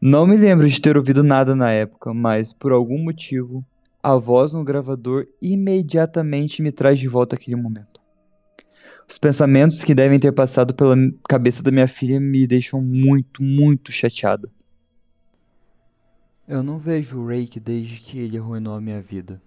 Não 0.00 0.26
me 0.26 0.36
lembro 0.36 0.68
de 0.68 0.80
ter 0.80 0.96
ouvido 0.96 1.22
nada 1.22 1.54
na 1.54 1.72
época, 1.72 2.14
mas 2.14 2.52
por 2.54 2.72
algum 2.72 3.02
motivo, 3.02 3.64
a 4.02 4.14
voz 4.16 4.54
no 4.54 4.64
gravador 4.64 5.26
imediatamente 5.42 6.62
me 6.62 6.72
traz 6.72 6.98
de 6.98 7.08
volta 7.08 7.36
aquele 7.36 7.56
momento. 7.56 8.05
Os 9.08 9.18
pensamentos 9.18 9.84
que 9.84 9.94
devem 9.94 10.18
ter 10.18 10.32
passado 10.32 10.74
pela 10.74 10.96
cabeça 11.28 11.62
da 11.62 11.70
minha 11.70 11.86
filha 11.86 12.18
me 12.18 12.46
deixam 12.46 12.82
muito, 12.82 13.42
muito 13.42 13.92
chateada. 13.92 14.50
Eu 16.46 16.62
não 16.62 16.78
vejo 16.78 17.18
o 17.18 17.26
Rake 17.26 17.60
desde 17.60 18.00
que 18.00 18.18
ele 18.18 18.36
arruinou 18.36 18.74
a 18.74 18.80
minha 18.80 19.00
vida, 19.00 19.40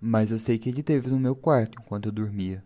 mas 0.00 0.30
eu 0.30 0.38
sei 0.38 0.58
que 0.58 0.68
ele 0.68 0.82
teve 0.82 1.10
no 1.10 1.18
meu 1.18 1.34
quarto 1.34 1.80
enquanto 1.80 2.06
eu 2.06 2.12
dormia. 2.12 2.62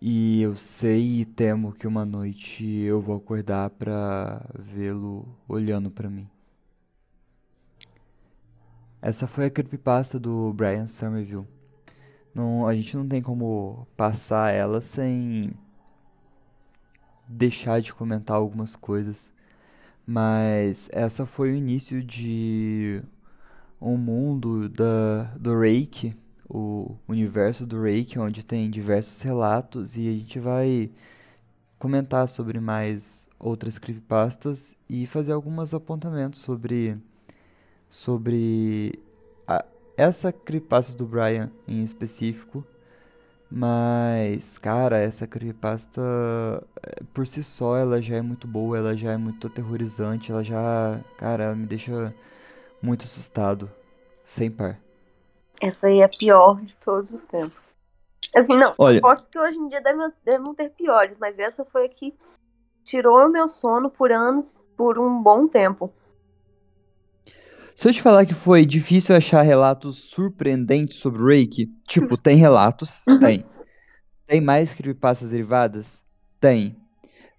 E 0.00 0.40
eu 0.40 0.54
sei 0.54 1.20
e 1.20 1.24
temo 1.24 1.72
que 1.72 1.86
uma 1.86 2.04
noite 2.04 2.64
eu 2.64 3.00
vou 3.00 3.16
acordar 3.16 3.70
para 3.70 4.46
vê-lo 4.58 5.26
olhando 5.48 5.90
para 5.90 6.08
mim. 6.08 6.28
Essa 9.02 9.26
foi 9.26 9.46
a 9.46 9.50
creepypasta 9.50 10.18
do 10.18 10.52
Brian 10.52 10.86
Somerville. 10.86 11.46
Não, 12.38 12.66
a 12.66 12.74
gente 12.74 12.96
não 12.96 13.06
tem 13.06 13.20
como 13.20 13.86
passar 13.96 14.52
ela 14.54 14.80
sem 14.80 15.52
deixar 17.26 17.80
de 17.80 17.92
comentar 17.92 18.36
algumas 18.36 18.76
coisas. 18.76 19.32
Mas 20.06 20.88
essa 20.92 21.26
foi 21.26 21.52
o 21.52 21.56
início 21.56 22.02
de 22.02 23.02
um 23.80 23.96
mundo 23.96 24.68
da, 24.68 25.24
do 25.38 25.58
Reiki 25.58 26.16
o 26.48 26.96
universo 27.06 27.66
do 27.66 27.82
Reiki, 27.82 28.18
onde 28.18 28.44
tem 28.44 28.70
diversos 28.70 29.20
relatos 29.22 29.96
e 29.96 30.08
a 30.08 30.12
gente 30.12 30.40
vai 30.40 30.90
comentar 31.78 32.26
sobre 32.26 32.58
mais 32.58 33.28
outras 33.38 33.78
creepypastas 33.78 34.74
e 34.88 35.06
fazer 35.06 35.32
alguns 35.32 35.74
apontamentos 35.74 36.40
sobre 36.40 36.96
sobre 37.90 38.98
essa 39.98 40.32
creepypasta 40.32 40.96
do 40.96 41.04
Brian 41.04 41.50
em 41.66 41.82
específico. 41.82 42.64
Mas, 43.50 44.58
cara, 44.58 44.98
essa 44.98 45.26
creepypasta 45.26 46.00
eh, 46.82 47.02
por 47.12 47.26
si 47.26 47.42
só 47.42 47.76
ela 47.76 48.00
já 48.00 48.16
é 48.16 48.22
muito 48.22 48.46
boa, 48.46 48.76
ela 48.76 48.96
já 48.96 49.12
é 49.12 49.16
muito 49.16 49.46
aterrorizante, 49.46 50.30
ela 50.30 50.44
já, 50.44 51.00
cara, 51.16 51.44
ela 51.44 51.54
me 51.56 51.66
deixa 51.66 52.14
muito 52.80 53.04
assustado, 53.04 53.70
sem 54.22 54.50
par. 54.50 54.78
Essa 55.60 55.88
aí 55.88 56.00
é 56.00 56.04
a 56.04 56.08
pior 56.08 56.60
de 56.60 56.76
todos 56.76 57.10
os 57.12 57.24
tempos. 57.24 57.72
Assim, 58.36 58.54
não, 58.54 58.74
Olha, 58.76 59.00
posso 59.00 59.26
que 59.28 59.38
hoje 59.38 59.58
em 59.58 59.66
dia 59.66 59.80
devem, 59.80 60.12
devem 60.22 60.54
ter 60.54 60.70
piores, 60.70 61.16
mas 61.18 61.38
essa 61.38 61.64
foi 61.64 61.86
a 61.86 61.88
que 61.88 62.14
tirou 62.84 63.26
o 63.26 63.30
meu 63.30 63.48
sono 63.48 63.90
por 63.90 64.12
anos, 64.12 64.58
por 64.76 64.98
um 64.98 65.22
bom 65.22 65.48
tempo. 65.48 65.90
Se 67.78 67.88
eu 67.88 67.92
te 67.92 68.02
falar 68.02 68.26
que 68.26 68.34
foi 68.34 68.66
difícil 68.66 69.14
achar 69.14 69.40
relatos 69.42 70.10
surpreendentes 70.10 70.98
sobre 70.98 71.22
o 71.22 71.26
Reiki, 71.26 71.66
tipo, 71.86 72.18
tem 72.18 72.36
relatos? 72.36 73.06
Uhum. 73.06 73.18
Tem. 73.20 73.44
Tem 74.26 74.40
mais 74.40 74.74
creepypastas 74.74 75.30
derivadas? 75.30 76.02
Tem. 76.40 76.76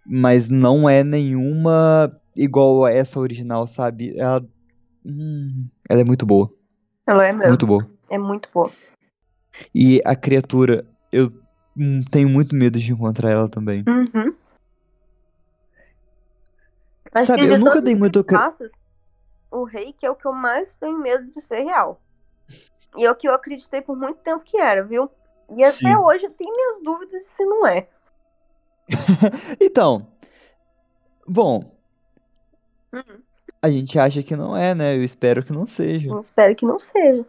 Mas 0.07 0.47
não 0.47 0.89
é 0.89 1.03
nenhuma 1.03 2.09
igual 2.37 2.85
a 2.85 2.89
essa 2.89 3.19
original, 3.19 3.67
sabe? 3.67 4.17
Ela, 4.17 4.41
hum, 5.05 5.57
ela 5.89 5.99
é 5.99 6.05
muito 6.05 6.25
boa. 6.25 6.49
Ela 7.05 7.27
é 7.27 7.33
mesmo. 7.33 7.49
Muito 7.49 7.67
boa. 7.67 7.91
É 8.09 8.17
muito 8.17 8.47
boa. 8.53 8.71
E 9.75 10.01
a 10.05 10.15
criatura, 10.15 10.85
eu 11.11 11.33
hum, 11.75 12.01
tenho 12.09 12.29
muito 12.29 12.55
medo 12.55 12.79
de 12.79 12.93
encontrar 12.93 13.29
ela 13.29 13.49
também. 13.49 13.83
Uhum. 13.85 14.33
Mas 17.13 17.25
Sabe, 17.25 17.45
eu 17.45 17.59
nunca 17.59 17.81
dei 17.81 17.97
muito. 17.97 18.23
cre- 18.23 18.37
o 19.51 19.63
reiki 19.63 20.05
é 20.05 20.09
o 20.11 20.15
que 20.15 20.25
eu 20.27 20.33
mais 20.33 20.75
tenho 20.75 20.97
medo 20.97 21.29
de 21.31 21.41
ser 21.41 21.61
real. 21.63 21.99
E 22.97 23.05
é 23.05 23.11
o 23.11 23.15
que 23.15 23.27
eu 23.27 23.33
acreditei 23.33 23.81
por 23.81 23.95
muito 23.95 24.19
tempo 24.19 24.43
que 24.43 24.57
era, 24.57 24.83
viu? 24.83 25.09
E 25.49 25.61
até 25.63 25.71
Sim. 25.71 25.95
hoje 25.95 26.25
eu 26.25 26.31
tenho 26.31 26.51
minhas 26.51 26.81
dúvidas 26.83 27.23
se 27.25 27.43
não 27.45 27.65
é. 27.67 27.87
Então, 29.59 30.07
bom, 31.27 31.77
Uhum. 32.91 33.21
a 33.61 33.69
gente 33.69 33.99
acha 33.99 34.23
que 34.23 34.35
não 34.35 34.55
é, 34.57 34.73
né? 34.73 34.95
Eu 34.95 35.03
espero 35.03 35.43
que 35.43 35.51
não 35.53 35.67
seja. 35.67 36.09
Eu 36.09 36.19
espero 36.19 36.55
que 36.55 36.65
não 36.65 36.79
seja. 36.79 37.23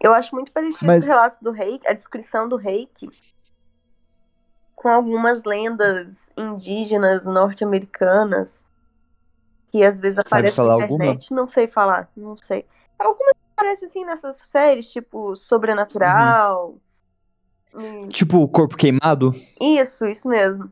Eu 0.00 0.12
acho 0.14 0.34
muito 0.34 0.50
parecido 0.50 0.86
Mas- 0.86 1.04
o 1.04 1.06
relato 1.06 1.42
do 1.44 1.50
reiki, 1.52 1.86
a 1.86 1.92
descrição 1.92 2.48
do 2.48 2.56
reiki, 2.56 3.08
com 4.74 4.88
algumas 4.88 5.44
lendas 5.44 6.28
indígenas 6.36 7.24
norte-americanas 7.26 8.66
que 9.72 9.82
às 9.82 9.98
vezes 9.98 10.20
falar 10.28 10.76
na 10.76 10.82
alguma? 10.84 11.04
internet. 11.06 11.32
Não 11.32 11.48
sei 11.48 11.66
falar, 11.66 12.08
não 12.16 12.36
sei. 12.36 12.64
Algumas 12.98 13.32
aparecem 13.56 13.88
assim 13.88 14.04
nessas 14.04 14.36
séries, 14.44 14.90
tipo 14.92 15.34
Sobrenatural. 15.34 16.76
Hum, 17.74 18.06
Tipo, 18.08 18.38
o 18.38 18.48
corpo 18.48 18.76
queimado? 18.76 19.32
Isso, 19.60 20.06
isso 20.06 20.28
mesmo. 20.28 20.70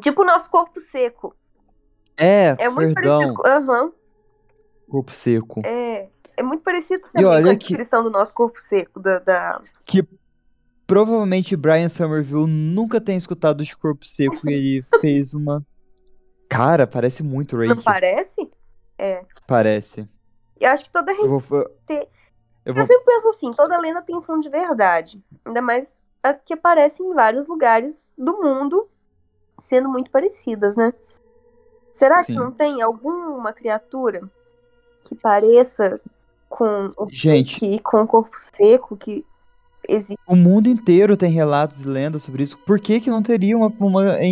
Tipo 0.00 0.22
o 0.22 0.24
nosso 0.26 0.50
corpo 0.50 0.78
seco. 0.78 1.34
É, 2.16 2.54
É 2.58 2.68
muito 2.68 2.94
perdão, 2.94 3.18
parecido 3.18 3.34
com. 3.34 3.48
Aham. 3.48 3.92
corpo 4.88 5.10
seco. 5.12 5.62
é, 5.64 6.08
é 6.36 6.42
muito 6.42 6.62
parecido 6.62 7.02
também 7.10 7.24
olha 7.26 7.44
com 7.44 7.50
a 7.50 7.52
que- 7.56 7.58
descrição 7.68 8.02
do 8.02 8.10
nosso 8.10 8.34
corpo 8.34 8.60
seco, 8.60 9.00
da, 9.00 9.18
da- 9.18 9.62
Que 9.86 10.06
Provavelmente 10.86 11.56
Brian 11.56 11.88
Somerville 11.88 12.46
nunca 12.46 13.00
tem 13.00 13.16
escutado 13.16 13.64
de 13.64 13.74
corpo 13.74 14.04
seco 14.04 14.38
e 14.50 14.52
ele 14.52 14.84
fez 15.00 15.32
uma. 15.32 15.64
Cara, 16.52 16.86
parece 16.86 17.22
muito 17.22 17.56
Reiki. 17.56 17.74
Não 17.74 17.82
parece? 17.82 18.50
É. 18.98 19.24
Parece. 19.46 20.08
Eu 20.60 20.70
acho 20.70 20.84
que 20.84 20.92
toda 20.92 21.12
Eu 21.12 21.38
vou. 21.38 21.60
Eu 21.60 21.70
Eu, 21.88 22.08
eu 22.66 22.74
vou... 22.74 22.84
sempre 22.84 23.04
penso 23.04 23.28
assim, 23.28 23.50
toda 23.52 23.78
lenda 23.78 24.02
tem 24.02 24.16
um 24.16 24.22
fundo 24.22 24.40
de 24.40 24.48
verdade. 24.48 25.22
Ainda 25.44 25.60
mais 25.60 26.04
as 26.22 26.40
que 26.40 26.54
aparecem 26.54 27.04
em 27.06 27.14
vários 27.14 27.46
lugares 27.46 28.12
do 28.16 28.40
mundo, 28.40 28.88
sendo 29.58 29.88
muito 29.88 30.10
parecidas, 30.10 30.76
né? 30.76 30.94
Será 31.92 32.20
que 32.24 32.32
Sim. 32.32 32.38
não 32.38 32.50
tem 32.52 32.80
alguma 32.80 33.52
criatura 33.52 34.22
que 35.04 35.14
pareça 35.14 36.00
com 36.48 36.92
o 36.96 37.08
Gente. 37.10 37.58
que 37.58 37.80
com 37.80 38.02
o 38.02 38.06
corpo 38.06 38.36
seco 38.36 38.96
que 38.96 39.24
existe? 39.88 40.18
O 40.26 40.36
mundo 40.36 40.68
inteiro 40.68 41.16
tem 41.16 41.30
relatos 41.30 41.80
e 41.80 41.88
lendas 41.88 42.22
sobre 42.22 42.44
isso. 42.44 42.56
Por 42.58 42.78
que, 42.78 43.00
que 43.00 43.10
não 43.10 43.22
teria 43.22 43.56
uma, 43.56 43.66
uma 43.80 44.22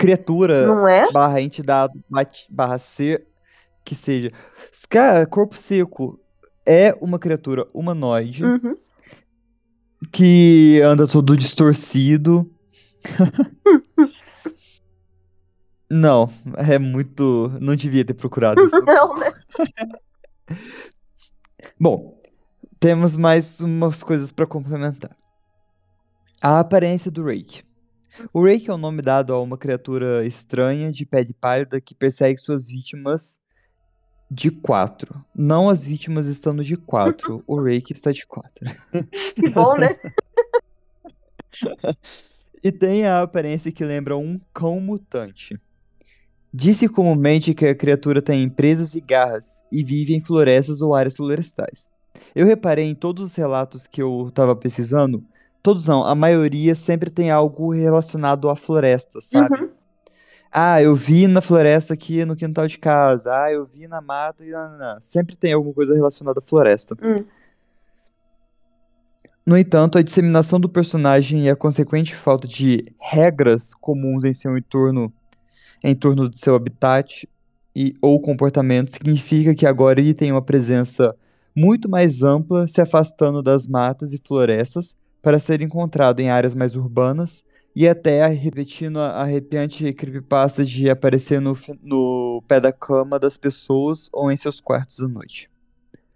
criatura 0.00 0.66
Não 0.66 0.88
é? 0.88 1.10
barra 1.12 1.40
entidade 1.40 1.92
barra 2.48 2.78
ser 2.78 3.26
que 3.84 3.94
seja? 3.94 4.32
Cara, 4.88 5.26
corpo 5.26 5.56
seco 5.56 6.18
é 6.66 6.96
uma 7.00 7.18
criatura 7.18 7.66
humanoide 7.74 8.44
Uhum. 8.44 8.76
que 10.12 10.80
anda 10.82 11.06
todo 11.06 11.36
distorcido. 11.36 12.50
Não, 15.92 16.30
é 16.56 16.78
muito. 16.78 17.52
Não 17.60 17.74
devia 17.74 18.04
ter 18.04 18.14
procurado 18.14 18.64
isso. 18.64 18.78
Não, 18.86 19.18
né? 19.18 19.32
Bom, 21.78 22.20
temos 22.78 23.16
mais 23.16 23.60
umas 23.60 24.02
coisas 24.02 24.30
para 24.30 24.46
complementar. 24.46 25.16
A 26.40 26.60
aparência 26.60 27.10
do 27.10 27.24
Rake. 27.24 27.62
O 28.32 28.44
Rake 28.44 28.70
é 28.70 28.72
o 28.72 28.78
nome 28.78 29.02
dado 29.02 29.32
a 29.32 29.40
uma 29.40 29.56
criatura 29.56 30.26
estranha 30.26 30.90
de 30.90 31.04
pele 31.06 31.32
pálida 31.32 31.80
que 31.80 31.94
persegue 31.94 32.40
suas 32.40 32.66
vítimas 32.66 33.38
de 34.30 34.50
quatro. 34.50 35.24
Não 35.34 35.68
as 35.68 35.84
vítimas 35.84 36.26
estando 36.26 36.62
de 36.62 36.76
quatro. 36.76 37.42
o 37.46 37.60
Rake 37.60 37.92
está 37.92 38.12
de 38.12 38.26
quatro. 38.26 38.64
Que 39.34 39.50
bom, 39.50 39.76
né? 39.76 39.96
E 42.62 42.70
tem 42.70 43.06
a 43.06 43.22
aparência 43.22 43.72
que 43.72 43.82
lembra 43.82 44.18
um 44.18 44.38
cão 44.52 44.78
mutante. 44.80 45.58
Disse 46.52 46.88
comumente 46.88 47.54
que 47.54 47.66
a 47.66 47.74
criatura 47.74 48.20
tem 48.20 48.48
presas 48.50 48.94
e 48.94 49.00
garras 49.00 49.62
e 49.72 49.82
vive 49.82 50.14
em 50.14 50.20
florestas 50.20 50.82
ou 50.82 50.94
áreas 50.94 51.16
florestais. 51.16 51.88
Eu 52.34 52.44
reparei 52.44 52.84
em 52.84 52.94
todos 52.94 53.24
os 53.24 53.34
relatos 53.34 53.86
que 53.86 54.02
eu 54.02 54.28
estava 54.28 54.54
pesquisando, 54.54 55.24
todos 55.62 55.86
não, 55.86 56.04
a 56.04 56.14
maioria 56.14 56.74
sempre 56.74 57.10
tem 57.10 57.30
algo 57.30 57.72
relacionado 57.72 58.48
à 58.48 58.56
floresta, 58.56 59.20
sabe? 59.20 59.60
Uhum. 59.60 59.70
Ah, 60.52 60.82
eu 60.82 60.96
vi 60.96 61.28
na 61.28 61.40
floresta 61.40 61.94
aqui 61.94 62.24
no 62.24 62.34
quintal 62.34 62.66
de 62.66 62.76
casa. 62.76 63.30
Ah, 63.32 63.52
eu 63.52 63.64
vi 63.64 63.86
na 63.86 64.00
mata 64.00 64.44
e 64.44 64.50
não. 64.50 65.00
Sempre 65.00 65.36
tem 65.36 65.52
alguma 65.52 65.72
coisa 65.72 65.94
relacionada 65.94 66.40
à 66.40 66.42
floresta. 66.42 66.96
Hum. 67.00 67.24
No 69.46 69.56
entanto, 69.56 69.96
a 69.96 70.02
disseminação 70.02 70.58
do 70.58 70.68
personagem 70.68 71.44
e 71.44 71.50
a 71.50 71.56
consequente 71.56 72.14
falta 72.16 72.48
de 72.48 72.84
regras 73.00 73.74
comuns 73.74 74.24
em 74.24 74.32
seu 74.32 74.56
entorno, 74.58 75.12
em 75.82 75.94
torno 75.94 76.28
de 76.28 76.38
seu 76.38 76.54
habitat 76.54 77.28
e 77.74 77.94
ou 78.02 78.20
comportamento 78.20 78.92
significa 78.92 79.54
que 79.54 79.66
agora 79.66 80.00
ele 80.00 80.14
tem 80.14 80.32
uma 80.32 80.42
presença 80.42 81.14
muito 81.56 81.88
mais 81.88 82.22
ampla, 82.22 82.66
se 82.66 82.80
afastando 82.80 83.42
das 83.42 83.68
matas 83.68 84.12
e 84.12 84.20
florestas 84.24 84.96
para 85.22 85.38
ser 85.38 85.60
encontrado 85.60 86.20
em 86.20 86.30
áreas 86.30 86.54
mais 86.54 86.74
urbanas 86.74 87.44
e 87.74 87.86
até 87.86 88.26
repetindo 88.26 88.98
a 88.98 89.10
arrepiante 89.22 89.92
creepypasta 89.92 90.64
de 90.64 90.90
aparecer 90.90 91.40
no, 91.40 91.56
no 91.82 92.42
pé 92.48 92.60
da 92.60 92.72
cama 92.72 93.18
das 93.18 93.36
pessoas 93.36 94.08
ou 94.12 94.30
em 94.30 94.36
seus 94.36 94.60
quartos 94.60 95.00
à 95.00 95.06
noite. 95.08 95.50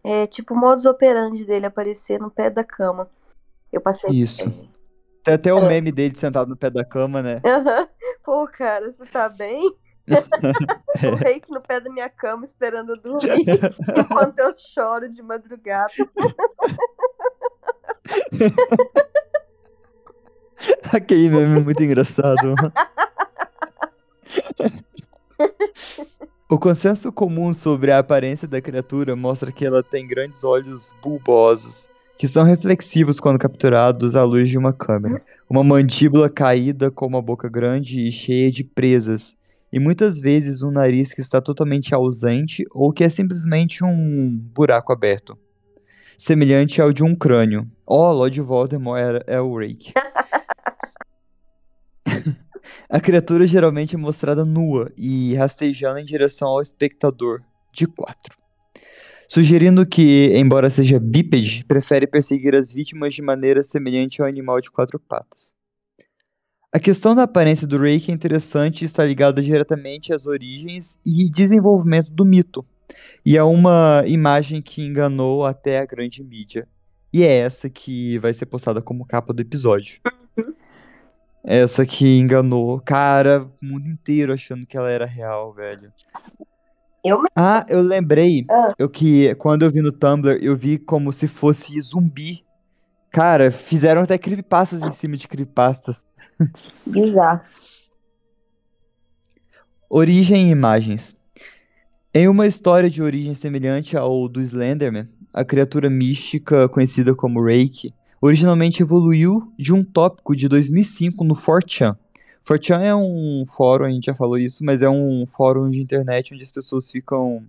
É 0.03 0.27
tipo 0.27 0.53
o 0.55 0.57
modus 0.57 0.85
operandi 0.85 1.45
dele 1.45 1.67
aparecer 1.67 2.21
no 2.21 2.31
pé 2.31 2.51
da 2.51 2.65
cama. 2.65 3.09
Eu 3.73 3.81
passei. 3.81 4.11
Isso. 4.11 4.69
Tem 5.23 5.35
até 5.35 5.55
o 5.55 5.59
É. 5.59 5.69
meme 5.69 5.91
dele 5.91 6.17
sentado 6.17 6.49
no 6.49 6.57
pé 6.57 6.69
da 6.71 6.85
cama, 6.85 7.23
né? 7.23 7.41
Aham. 7.47 7.89
Pô, 8.23 8.47
cara, 8.47 8.91
você 8.91 9.05
tá 9.07 9.29
bem? 9.29 9.61
O 11.03 11.17
reiki 11.17 11.51
no 11.51 11.61
pé 11.61 11.81
da 11.81 11.91
minha 11.91 12.09
cama 12.09 12.45
esperando 12.45 12.91
eu 12.91 13.01
dormir 13.01 13.45
enquanto 13.99 14.39
eu 14.39 14.55
choro 14.57 15.13
de 15.13 15.21
madrugada. 15.23 15.93
Aquele 20.93 21.29
meme 21.29 21.59
é 21.59 21.61
muito 21.61 21.83
engraçado. 21.83 22.55
O 26.49 26.59
consenso 26.59 27.11
comum 27.11 27.53
sobre 27.53 27.91
a 27.91 27.99
aparência 27.99 28.47
da 28.47 28.61
criatura 28.61 29.17
mostra 29.17 29.51
que 29.51 29.65
ela 29.65 29.83
tem 29.83 30.07
grandes 30.07 30.45
olhos 30.45 30.95
bulbosos, 31.03 31.91
que 32.17 32.29
são 32.29 32.45
reflexivos 32.45 33.19
quando 33.19 33.39
capturados 33.39 34.15
à 34.15 34.23
luz 34.23 34.49
de 34.49 34.57
uma 34.57 34.73
câmera. 34.73 35.21
Uma 35.51 35.65
mandíbula 35.65 36.31
caída 36.31 36.91
com 36.91 37.07
uma 37.07 37.21
boca 37.21 37.49
grande 37.49 38.07
e 38.07 38.13
cheia 38.13 38.51
de 38.51 38.63
presas, 38.63 39.35
e 39.73 39.81
muitas 39.81 40.21
vezes 40.21 40.63
um 40.63 40.71
nariz 40.71 41.13
que 41.13 41.21
está 41.21 41.41
totalmente 41.41 41.93
ausente 41.93 42.65
ou 42.71 42.93
que 42.93 43.03
é 43.03 43.09
simplesmente 43.09 43.83
um 43.83 44.39
buraco 44.55 44.93
aberto, 44.93 45.37
semelhante 46.19 46.81
ao 46.81 46.93
de 46.93 47.05
um 47.05 47.15
crânio. 47.15 47.71
Oh, 47.87 48.13
Lord 48.13 48.41
Voldemort 48.41 49.01
era- 49.01 49.25
é 49.27 49.41
o 49.41 49.57
Rake. 49.59 49.93
A 52.89 53.01
criatura 53.01 53.47
geralmente 53.47 53.95
é 53.95 53.99
mostrada 53.99 54.45
nua 54.45 54.91
e 54.97 55.35
rastejando 55.35 55.99
em 55.99 56.05
direção 56.05 56.49
ao 56.49 56.63
espectador, 56.63 57.41
de 57.73 57.87
quatro. 57.87 58.37
Sugerindo 59.29 59.85
que, 59.87 60.31
embora 60.35 60.71
seja 60.71 61.01
bípede, 61.01 61.65
prefere 61.67 62.07
perseguir 62.07 62.55
as 62.55 62.73
vítimas 62.73 63.15
de 63.15 63.23
maneira 63.23 63.63
semelhante 63.63 64.21
ao 64.23 64.29
animal 64.29 64.61
de 64.61 64.71
quatro 64.71 64.99
patas. 64.99 65.55
A 66.73 66.79
questão 66.79 67.15
da 67.15 67.23
aparência 67.23 67.67
do 67.67 67.79
Reiki 67.79 68.11
é 68.11 68.15
interessante 68.15 68.83
e 68.83 68.85
está 68.85 69.05
ligada 69.05 69.41
diretamente 69.43 70.13
às 70.13 70.27
origens 70.27 70.99
e 71.05 71.31
desenvolvimento 71.31 72.11
do 72.11 72.25
mito, 72.25 72.65
e 73.25 73.37
a 73.39 73.45
uma 73.45 74.03
imagem 74.07 74.61
que 74.63 74.83
enganou 74.85 75.45
até 75.45 75.79
a 75.81 75.87
grande 75.87 76.23
mídia. 76.23 76.69
E 77.13 77.23
é 77.23 77.33
essa 77.39 77.71
que 77.71 78.19
vai 78.19 78.35
ser 78.35 78.47
postada 78.47 78.83
como 78.83 79.07
capa 79.07 79.33
do 79.33 79.41
episódio. 79.41 80.01
Essa 81.45 81.85
que 81.87 82.19
enganou, 82.19 82.81
cara, 82.81 83.45
o 83.63 83.67
mundo 83.67 83.87
inteiro 83.87 84.33
achando 84.33 84.67
que 84.67 84.77
ela 84.77 84.91
era 84.91 85.05
real, 85.07 85.53
velho. 85.53 85.93
Eu- 87.05 87.23
Ah, 87.37 87.67
eu 87.69 87.83
lembrei 87.83 88.47
Ah. 88.51 88.73
eu 88.79 88.89
que 88.89 89.35
quando 89.35 89.63
eu 89.63 89.71
vi 89.71 89.83
no 89.83 89.93
Tumblr, 89.93 90.39
eu 90.43 90.57
vi 90.57 90.79
como 90.79 91.13
se 91.13 91.29
fosse 91.29 91.79
zumbi. 91.81 92.43
Cara, 93.11 93.51
fizeram 93.51 94.03
até 94.03 94.17
creepypastas 94.19 94.83
em 94.83 94.91
cima 94.91 95.17
de 95.17 95.29
creepypastas. 95.29 96.07
Bizarro. 96.87 97.43
Origem 99.89 100.49
e 100.49 100.51
imagens. 100.51 101.15
Em 102.17 102.29
uma 102.29 102.47
história 102.47 102.89
de 102.89 103.03
origem 103.03 103.35
semelhante 103.35 103.97
ao 103.97 104.29
do 104.29 104.41
Slenderman, 104.41 105.09
a 105.33 105.45
criatura 105.45 105.91
mística 105.91 106.69
conhecida 106.69 107.13
como 107.13 107.45
Reiki 107.45 107.93
originalmente 108.21 108.85
evoluiu 108.85 109.53
de 109.59 109.73
um 109.73 109.83
tópico 109.83 110.37
de 110.37 110.47
2005 110.47 111.25
no 111.25 111.35
4chan. 111.35 111.99
4chan 112.47 112.81
é 112.83 112.95
um 112.95 113.43
fórum, 113.45 113.87
a 113.87 113.91
gente 113.91 114.05
já 114.05 114.15
falou 114.15 114.39
isso, 114.39 114.65
mas 114.65 114.81
é 114.81 114.89
um 114.89 115.27
fórum 115.27 115.69
de 115.69 115.83
internet 115.83 116.33
onde 116.33 116.45
as 116.45 116.53
pessoas 116.53 116.89
ficam 116.89 117.45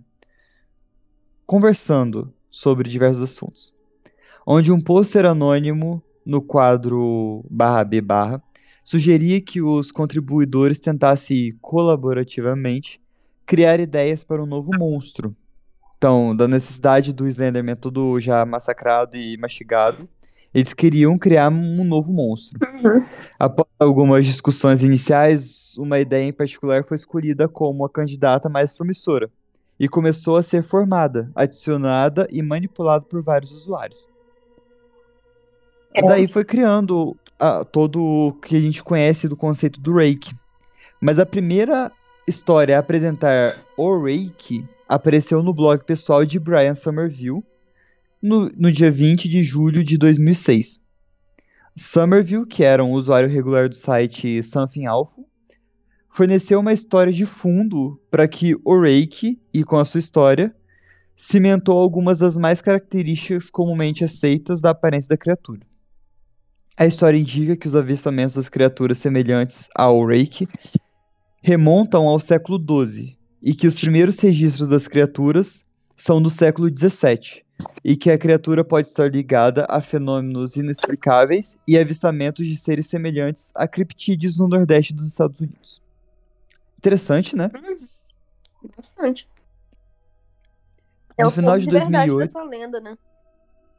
conversando 1.46 2.34
sobre 2.50 2.90
diversos 2.90 3.22
assuntos. 3.22 3.72
Onde 4.44 4.72
um 4.72 4.80
pôster 4.80 5.26
anônimo 5.26 6.02
no 6.24 6.42
quadro 6.42 7.44
barra 7.48 7.84
B 7.84 8.00
barra 8.00 8.42
sugeria 8.82 9.40
que 9.40 9.62
os 9.62 9.92
contribuidores 9.92 10.80
tentassem 10.80 11.56
colaborativamente 11.62 13.00
criar 13.46 13.78
ideias 13.78 14.24
para 14.24 14.42
um 14.42 14.46
novo 14.46 14.72
monstro. 14.76 15.34
Então, 15.96 16.36
da 16.36 16.46
necessidade 16.46 17.12
do 17.12 17.26
Slenderman 17.26 17.76
todo 17.76 18.20
já 18.20 18.44
massacrado 18.44 19.16
e 19.16 19.38
mastigado, 19.38 20.08
eles 20.52 20.74
queriam 20.74 21.16
criar 21.16 21.48
um 21.48 21.84
novo 21.84 22.12
monstro. 22.12 22.58
Após 23.38 23.68
algumas 23.78 24.26
discussões 24.26 24.82
iniciais, 24.82 25.76
uma 25.78 25.98
ideia 25.98 26.26
em 26.26 26.32
particular 26.32 26.84
foi 26.84 26.96
escolhida 26.96 27.48
como 27.48 27.84
a 27.84 27.90
candidata 27.90 28.48
mais 28.48 28.74
promissora 28.74 29.30
e 29.78 29.88
começou 29.88 30.36
a 30.36 30.42
ser 30.42 30.62
formada, 30.62 31.30
adicionada 31.34 32.26
e 32.30 32.42
manipulada 32.42 33.04
por 33.04 33.22
vários 33.22 33.52
usuários. 33.52 34.08
Daí 36.06 36.26
foi 36.26 36.44
criando 36.44 37.16
ah, 37.38 37.64
todo 37.64 38.02
o 38.02 38.32
que 38.32 38.56
a 38.56 38.60
gente 38.60 38.82
conhece 38.82 39.28
do 39.28 39.36
conceito 39.36 39.80
do 39.80 39.94
Reiki. 39.94 40.34
Mas 41.00 41.18
a 41.18 41.26
primeira 41.26 41.90
história 42.26 42.76
a 42.76 42.80
apresentar 42.80 43.64
o 43.76 44.02
Reiki 44.02 44.68
apareceu 44.88 45.42
no 45.42 45.54
blog 45.54 45.84
pessoal 45.84 46.24
de 46.24 46.38
Brian 46.38 46.74
Somerville 46.74 47.44
no, 48.20 48.50
no 48.56 48.72
dia 48.72 48.90
20 48.90 49.28
de 49.28 49.42
julho 49.42 49.84
de 49.84 49.96
2006. 49.96 50.80
Somerville, 51.76 52.46
que 52.46 52.64
era 52.64 52.82
um 52.82 52.92
usuário 52.92 53.28
regular 53.28 53.68
do 53.68 53.74
site 53.74 54.42
Something 54.42 54.86
Alpha, 54.86 55.22
forneceu 56.08 56.58
uma 56.58 56.72
história 56.72 57.12
de 57.12 57.26
fundo 57.26 58.00
para 58.10 58.26
que 58.26 58.56
o 58.64 58.80
Rake, 58.80 59.40
e 59.52 59.62
com 59.62 59.76
a 59.76 59.84
sua 59.84 60.00
história, 60.00 60.54
cimentou 61.14 61.78
algumas 61.78 62.18
das 62.18 62.36
mais 62.36 62.60
características 62.60 63.50
comumente 63.50 64.02
aceitas 64.02 64.60
da 64.60 64.70
aparência 64.70 65.10
da 65.10 65.16
criatura. 65.16 65.60
A 66.76 66.86
história 66.86 67.18
indica 67.18 67.56
que 67.56 67.66
os 67.66 67.76
avistamentos 67.76 68.36
das 68.36 68.48
criaturas 68.48 68.98
semelhantes 68.98 69.68
ao 69.74 70.04
Rake 70.04 70.48
remontam 71.42 72.06
ao 72.06 72.18
século 72.18 72.58
XII 72.58 73.16
e 73.42 73.54
que 73.54 73.66
os 73.66 73.78
primeiros 73.78 74.18
registros 74.18 74.68
das 74.68 74.88
criaturas 74.88 75.64
são 75.96 76.20
do 76.20 76.28
século 76.30 76.68
XVII 76.68 77.44
e 77.82 77.96
que 77.96 78.10
a 78.10 78.18
criatura 78.18 78.62
pode 78.64 78.88
estar 78.88 79.10
ligada 79.10 79.64
a 79.68 79.80
fenômenos 79.80 80.56
inexplicáveis 80.56 81.56
e 81.66 81.78
avistamentos 81.78 82.46
de 82.46 82.56
seres 82.56 82.86
semelhantes 82.86 83.50
a 83.54 83.66
criptídeos 83.66 84.36
no 84.36 84.46
nordeste 84.48 84.92
dos 84.92 85.08
Estados 85.08 85.40
Unidos. 85.40 85.80
Interessante, 86.78 87.34
né? 87.34 87.50
Bastante. 88.76 89.28
É 91.16 91.22
No 91.22 91.28
o 91.28 91.32
final 91.32 91.52
fundo 91.54 91.60
de 91.60 91.66
de 91.66 91.72
verdade 91.72 92.10
2008 92.10 92.26
dessa 92.26 92.42
lenda, 92.44 92.80
né? 92.80 92.98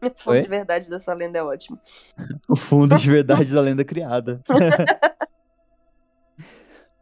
O 0.01 0.09
fundo 0.09 0.31
Oi? 0.31 0.41
de 0.41 0.47
verdade 0.49 0.89
dessa 0.89 1.13
lenda 1.13 1.37
é 1.39 1.43
ótimo. 1.43 1.79
O 2.47 2.55
fundo 2.55 2.95
de 2.97 3.09
verdade 3.11 3.53
da 3.53 3.61
lenda 3.61 3.83
criada. 3.83 4.41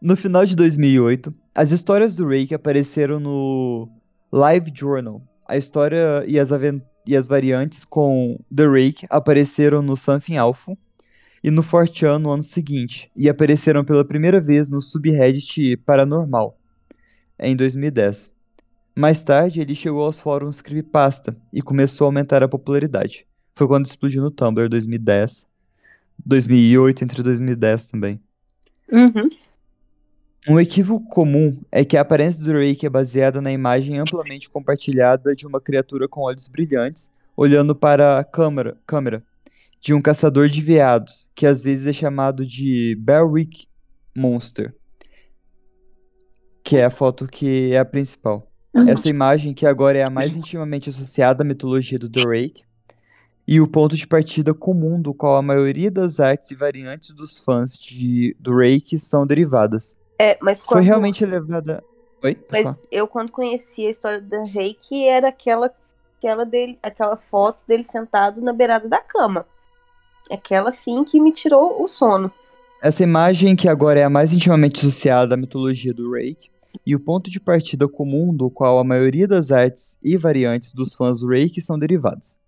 no 0.05 0.15
final 0.15 0.45
de 0.45 0.55
2008, 0.55 1.33
as 1.55 1.71
histórias 1.71 2.15
do 2.15 2.27
Rake 2.27 2.53
apareceram 2.53 3.19
no 3.19 3.89
Live 4.31 4.71
Journal. 4.71 5.19
A 5.47 5.57
história 5.57 6.23
e 6.27 6.37
as, 6.37 6.49
e 7.07 7.17
as 7.17 7.27
variantes 7.27 7.83
com 7.83 8.39
The 8.55 8.67
Rake 8.67 9.07
apareceram 9.09 9.81
no 9.81 9.97
Something 9.97 10.37
Alpha 10.37 10.77
e 11.43 11.49
no 11.49 11.63
4chan 11.63 12.19
no 12.19 12.29
ano 12.29 12.43
seguinte, 12.43 13.09
e 13.15 13.27
apareceram 13.27 13.83
pela 13.83 14.05
primeira 14.05 14.39
vez 14.39 14.69
no 14.69 14.79
subreddit 14.79 15.75
Paranormal, 15.77 16.55
em 17.39 17.55
2010. 17.55 18.31
Mais 18.95 19.23
tarde, 19.23 19.59
ele 19.59 19.73
chegou 19.73 20.03
aos 20.05 20.19
fóruns 20.19 20.61
Creepypasta 20.61 21.35
e 21.51 21.63
começou 21.63 22.05
a 22.05 22.09
aumentar 22.09 22.43
a 22.43 22.47
popularidade. 22.47 23.25
Foi 23.55 23.67
quando 23.67 23.87
explodiu 23.87 24.21
no 24.21 24.29
Tumblr 24.29 24.69
2010, 24.69 25.47
2008, 26.23 27.03
entre 27.03 27.23
2010 27.23 27.85
também. 27.87 28.19
Uhum. 28.91 29.29
Um 30.47 30.59
equívoco 30.59 31.07
comum 31.07 31.59
é 31.71 31.83
que 31.83 31.97
a 31.97 32.01
aparência 32.01 32.39
do 32.39 32.47
Drake 32.47 32.85
é 32.85 32.89
baseada 32.89 33.41
na 33.41 33.51
imagem 33.51 33.97
amplamente 33.97 34.47
compartilhada 34.47 35.35
de 35.35 35.47
uma 35.47 35.59
criatura 35.59 36.07
com 36.07 36.21
olhos 36.21 36.47
brilhantes 36.47 37.09
olhando 37.35 37.75
para 37.75 38.19
a 38.19 38.23
câmera, 38.23 38.77
câmera 38.85 39.23
de 39.81 39.93
um 39.93 40.01
caçador 40.01 40.47
de 40.47 40.61
veados, 40.61 41.29
que 41.35 41.45
às 41.45 41.63
vezes 41.63 41.87
é 41.87 41.93
chamado 41.93 42.45
de 42.45 42.95
Berwick 42.99 43.67
Monster, 44.15 44.73
que 46.63 46.77
é 46.77 46.85
a 46.85 46.89
foto 46.89 47.27
que 47.27 47.71
é 47.71 47.79
a 47.79 47.85
principal. 47.85 48.47
Essa 48.87 49.09
imagem, 49.09 49.53
que 49.53 49.65
agora 49.65 49.97
é 49.97 50.03
a 50.03 50.09
mais 50.09 50.35
intimamente 50.35 50.89
associada 50.89 51.43
à 51.43 51.45
mitologia 51.45 51.97
do 51.97 52.09
Drake, 52.09 52.63
e 53.47 53.61
o 53.61 53.67
ponto 53.67 53.95
de 53.95 54.07
partida 54.07 54.53
comum 54.53 54.99
do 54.99 55.13
qual 55.13 55.37
a 55.37 55.41
maioria 55.41 55.91
das 55.91 56.19
artes 56.19 56.51
e 56.51 56.55
variantes 56.55 57.13
dos 57.13 57.37
fãs 57.37 57.77
de 57.77 58.35
Drake 58.39 58.97
são 58.97 59.25
derivadas. 59.25 59.97
É, 60.17 60.37
mas 60.41 60.59
Foi 60.59 60.77
quando, 60.77 60.85
realmente 60.85 61.23
elevada. 61.23 61.83
Oi? 62.23 62.37
Falar. 62.49 62.63
Mas 62.63 62.83
eu, 62.91 63.07
quando 63.07 63.31
conheci 63.31 63.85
a 63.85 63.89
história 63.89 64.21
do 64.21 64.43
Reiki, 64.43 65.05
era 65.07 65.29
aquela, 65.29 65.71
aquela, 66.17 66.45
dele, 66.45 66.79
aquela 66.81 67.17
foto 67.17 67.59
dele 67.67 67.83
sentado 67.83 68.41
na 68.41 68.53
beirada 68.53 68.87
da 68.87 69.01
cama. 69.01 69.45
Aquela, 70.31 70.71
sim, 70.71 71.03
que 71.03 71.19
me 71.19 71.31
tirou 71.31 71.81
o 71.83 71.87
sono. 71.87 72.31
Essa 72.81 73.03
imagem, 73.03 73.55
que 73.55 73.67
agora 73.67 73.99
é 73.99 74.03
a 74.03 74.09
mais 74.09 74.33
intimamente 74.33 74.79
associada 74.79 75.35
à 75.35 75.37
mitologia 75.37 75.93
do 75.93 76.11
Rake, 76.11 76.49
e 76.85 76.95
o 76.95 76.99
ponto 76.99 77.29
de 77.29 77.39
partida 77.39 77.87
comum 77.87 78.35
do 78.35 78.49
qual 78.49 78.79
a 78.79 78.83
maioria 78.83 79.27
das 79.27 79.51
artes 79.51 79.97
e 80.03 80.17
variantes 80.17 80.73
dos 80.73 80.93
fãs 80.93 81.19
do 81.19 81.27
Rake 81.27 81.61
são 81.61 81.77
derivadas. 81.77 82.39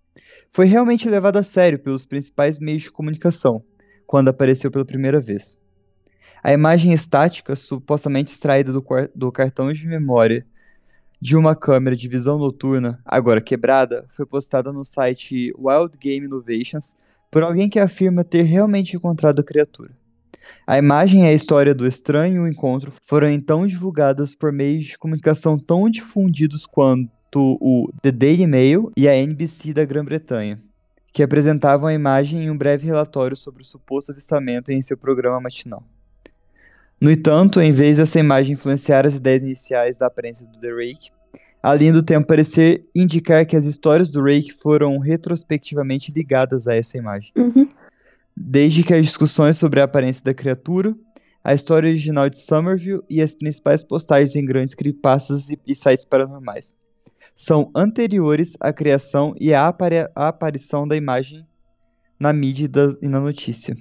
Foi 0.52 0.66
realmente 0.66 1.10
levada 1.10 1.40
a 1.40 1.44
sério 1.44 1.80
pelos 1.80 2.06
principais 2.06 2.58
meios 2.58 2.84
de 2.84 2.92
comunicação, 2.92 3.64
quando 4.06 4.30
apareceu 4.30 4.72
pela 4.72 4.86
primeira 4.86 5.20
vez. 5.20 5.58
A 6.44 6.54
imagem 6.54 6.92
estática, 6.94 7.56
supostamente 7.56 8.32
extraída 8.32 8.72
do, 8.72 8.84
do 9.16 9.32
cartão 9.32 9.72
de 9.72 9.88
memória 9.88 10.46
de 11.20 11.36
uma 11.36 11.56
câmera 11.56 11.96
de 11.96 12.08
visão 12.08 12.38
noturna, 12.38 13.00
agora 13.04 13.42
quebrada, 13.42 14.06
foi 14.10 14.26
postada 14.26 14.72
no 14.72 14.86
site 14.86 15.52
Wild 15.58 15.98
Game 15.98 16.28
Innovations 16.28 16.96
por 17.32 17.44
alguém 17.44 17.70
que 17.70 17.80
afirma 17.80 18.24
ter 18.24 18.44
realmente 18.44 18.96
encontrado 18.96 19.40
a 19.40 19.44
criatura. 19.44 19.92
A 20.66 20.78
imagem 20.78 21.24
e 21.24 21.28
a 21.28 21.34
história 21.34 21.74
do 21.74 21.88
estranho 21.88 22.48
encontro 22.48 22.94
foram 23.06 23.30
então 23.30 23.68
divulgadas 23.68 24.34
por 24.36 24.52
meios 24.52 24.86
de 24.86 24.98
comunicação 24.98 25.58
tão 25.58 25.90
difundidos 25.90 26.66
quanto 26.66 27.10
o 27.60 27.92
The 28.02 28.12
Daily 28.12 28.48
Mail 28.48 28.92
e 28.96 29.08
a 29.08 29.16
NBC 29.16 29.74
da 29.74 29.84
Grã-Bretanha, 29.84 30.62
que 31.12 31.24
apresentavam 31.24 31.88
a 31.88 31.94
imagem 31.94 32.44
em 32.44 32.50
um 32.50 32.58
breve 32.58 32.86
relatório 32.86 33.36
sobre 33.36 33.64
o 33.64 33.66
suposto 33.66 34.12
avistamento 34.12 34.72
em 34.72 34.82
seu 34.82 34.98
programa 34.98 35.42
matinal. 35.42 35.84
No 37.00 37.12
entanto, 37.12 37.62
em 37.62 37.72
vez 37.72 37.98
dessa 37.98 38.20
imagem 38.20 38.54
influenciar 38.54 39.06
as 39.06 39.16
ideias 39.16 39.44
iniciais 39.44 39.98
da 39.98 40.08
aparência 40.08 40.48
do 40.48 40.60
The 40.60 40.70
Rake, 40.70 41.12
a 41.62 41.74
linha 41.74 41.94
do 41.94 42.02
tempo 42.02 42.28
parecer 42.28 42.86
indicar 42.96 43.46
que 43.46 43.56
as 43.56 43.66
histórias 43.66 44.10
do 44.10 44.24
Rake 44.24 44.52
foram 44.54 44.98
retrospectivamente 44.98 46.12
ligadas 46.12 46.68
a 46.68 46.76
essa 46.76 46.98
imagem. 46.98 47.32
Uhum. 47.36 47.68
Desde 48.36 48.84
que 48.84 48.94
as 48.94 49.06
discussões 49.06 49.58
sobre 49.58 49.80
a 49.80 49.84
aparência 49.84 50.24
da 50.24 50.34
criatura, 50.34 50.96
a 51.44 51.54
história 51.54 51.88
original 51.88 52.30
de 52.30 52.40
Somerville 52.40 53.02
e 53.10 53.22
as 53.22 53.34
principais 53.36 53.84
postagens 53.84 54.36
em 54.36 54.44
grandes 54.46 54.76
creepypastas 54.76 55.50
e, 55.50 55.76
sites 55.76 56.06
paranormais 56.06 56.74
são 57.36 57.72
anteriores 57.76 58.58
à 58.60 58.74
criação 58.74 59.36
e 59.40 59.54
à, 59.54 59.68
apari- 59.68 60.10
à 60.16 60.28
aparição 60.28 60.88
da 60.88 60.96
imagem 60.96 61.46
na 62.20 62.34
mídia 62.34 62.68
e 63.02 63.08
na 63.08 63.20
notícia. 63.20 63.78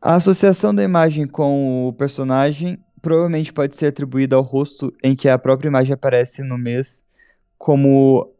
A 0.00 0.14
associação 0.14 0.72
da 0.72 0.84
imagem 0.84 1.26
com 1.26 1.88
o 1.88 1.92
personagem 1.92 2.78
provavelmente 3.02 3.52
pode 3.52 3.76
ser 3.76 3.86
atribuída 3.86 4.36
ao 4.36 4.42
rosto 4.42 4.94
em 5.02 5.16
que 5.16 5.28
a 5.28 5.38
própria 5.38 5.68
imagem 5.68 5.92
aparece 5.92 6.42
no 6.42 6.56
mês, 6.56 7.04
como 7.56 8.32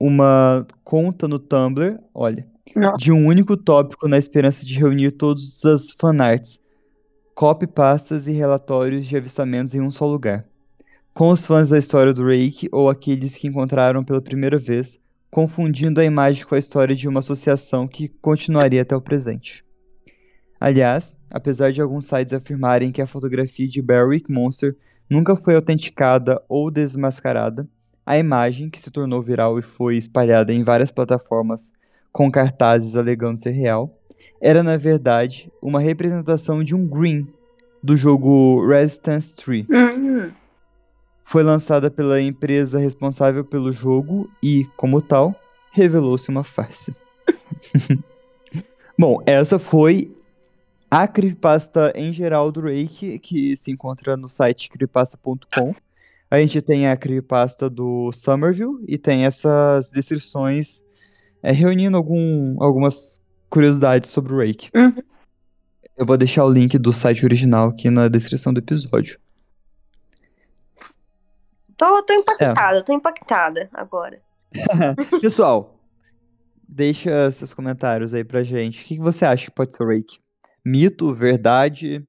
uma 0.00 0.66
conta 0.82 1.28
no 1.28 1.38
Tumblr, 1.38 1.98
olha, 2.14 2.46
Nossa. 2.74 2.96
de 2.96 3.12
um 3.12 3.26
único 3.26 3.58
tópico 3.58 4.08
na 4.08 4.16
esperança 4.16 4.64
de 4.64 4.78
reunir 4.78 5.12
todas 5.12 5.62
as 5.66 5.92
fanarts, 5.92 6.58
copypastas 7.34 8.26
e 8.26 8.32
relatórios 8.32 9.06
de 9.06 9.14
avistamentos 9.14 9.74
em 9.74 9.82
um 9.82 9.90
só 9.90 10.06
lugar. 10.06 10.46
Com 11.12 11.28
os 11.28 11.46
fãs 11.46 11.68
da 11.68 11.78
história 11.78 12.14
do 12.14 12.24
Rake 12.24 12.70
ou 12.72 12.88
aqueles 12.88 13.36
que 13.36 13.46
encontraram 13.46 14.02
pela 14.02 14.22
primeira 14.22 14.56
vez, 14.56 14.98
confundindo 15.30 16.00
a 16.00 16.04
imagem 16.04 16.46
com 16.46 16.54
a 16.54 16.58
história 16.58 16.96
de 16.96 17.06
uma 17.06 17.20
associação 17.20 17.86
que 17.86 18.08
continuaria 18.08 18.80
até 18.80 18.96
o 18.96 19.00
presente. 19.00 19.62
Aliás, 20.62 21.16
apesar 21.28 21.72
de 21.72 21.82
alguns 21.82 22.04
sites 22.04 22.32
afirmarem 22.32 22.92
que 22.92 23.02
a 23.02 23.06
fotografia 23.06 23.66
de 23.66 23.82
Berwick 23.82 24.30
Monster 24.30 24.76
nunca 25.10 25.34
foi 25.34 25.56
autenticada 25.56 26.40
ou 26.48 26.70
desmascarada, 26.70 27.68
a 28.06 28.16
imagem, 28.16 28.70
que 28.70 28.78
se 28.78 28.88
tornou 28.88 29.20
viral 29.20 29.58
e 29.58 29.62
foi 29.62 29.96
espalhada 29.96 30.52
em 30.52 30.62
várias 30.62 30.92
plataformas 30.92 31.72
com 32.12 32.30
cartazes 32.30 32.94
alegando 32.94 33.40
ser 33.40 33.50
real, 33.50 33.98
era 34.40 34.62
na 34.62 34.76
verdade 34.76 35.50
uma 35.60 35.80
representação 35.80 36.62
de 36.62 36.76
um 36.76 36.86
green 36.86 37.26
do 37.82 37.96
jogo 37.96 38.64
Resistance 38.64 39.34
3. 39.34 39.66
Uhum. 39.68 40.30
Foi 41.24 41.42
lançada 41.42 41.90
pela 41.90 42.22
empresa 42.22 42.78
responsável 42.78 43.44
pelo 43.44 43.72
jogo 43.72 44.30
e, 44.40 44.64
como 44.76 45.02
tal, 45.02 45.34
revelou-se 45.72 46.28
uma 46.28 46.44
farsa. 46.44 46.94
Bom, 48.96 49.18
essa 49.26 49.58
foi 49.58 50.21
a 50.92 51.08
creepypasta 51.08 51.90
em 51.94 52.12
geral 52.12 52.52
do 52.52 52.60
Rake, 52.60 53.18
que 53.18 53.56
se 53.56 53.70
encontra 53.70 54.14
no 54.14 54.28
site 54.28 54.68
creepypasta.com. 54.68 55.74
A 56.30 56.38
gente 56.38 56.60
tem 56.60 56.86
a 56.86 56.94
creepypasta 56.94 57.70
do 57.70 58.12
Somerville 58.12 58.84
e 58.86 58.98
tem 58.98 59.24
essas 59.24 59.88
descrições 59.90 60.84
é, 61.42 61.50
reunindo 61.50 61.96
algum, 61.96 62.62
algumas 62.62 63.22
curiosidades 63.48 64.10
sobre 64.10 64.34
o 64.34 64.36
Rake. 64.36 64.68
Uhum. 64.74 65.02
Eu 65.96 66.04
vou 66.04 66.18
deixar 66.18 66.44
o 66.44 66.52
link 66.52 66.76
do 66.76 66.92
site 66.92 67.24
original 67.24 67.68
aqui 67.68 67.88
na 67.88 68.06
descrição 68.08 68.52
do 68.52 68.58
episódio. 68.58 69.18
Tô, 71.74 72.02
tô 72.02 72.12
impactada, 72.12 72.84
tô 72.84 72.92
impactada 72.92 73.70
agora. 73.72 74.20
Pessoal, 75.22 75.80
deixa 76.68 77.30
seus 77.30 77.54
comentários 77.54 78.12
aí 78.12 78.24
pra 78.24 78.42
gente. 78.42 78.82
O 78.82 78.84
que 78.84 78.96
que 78.96 79.02
você 79.02 79.24
acha 79.24 79.46
que 79.46 79.56
pode 79.56 79.74
ser 79.74 79.82
o 79.84 79.88
Rake? 79.88 80.20
Mito, 80.64 81.12
verdade? 81.14 82.06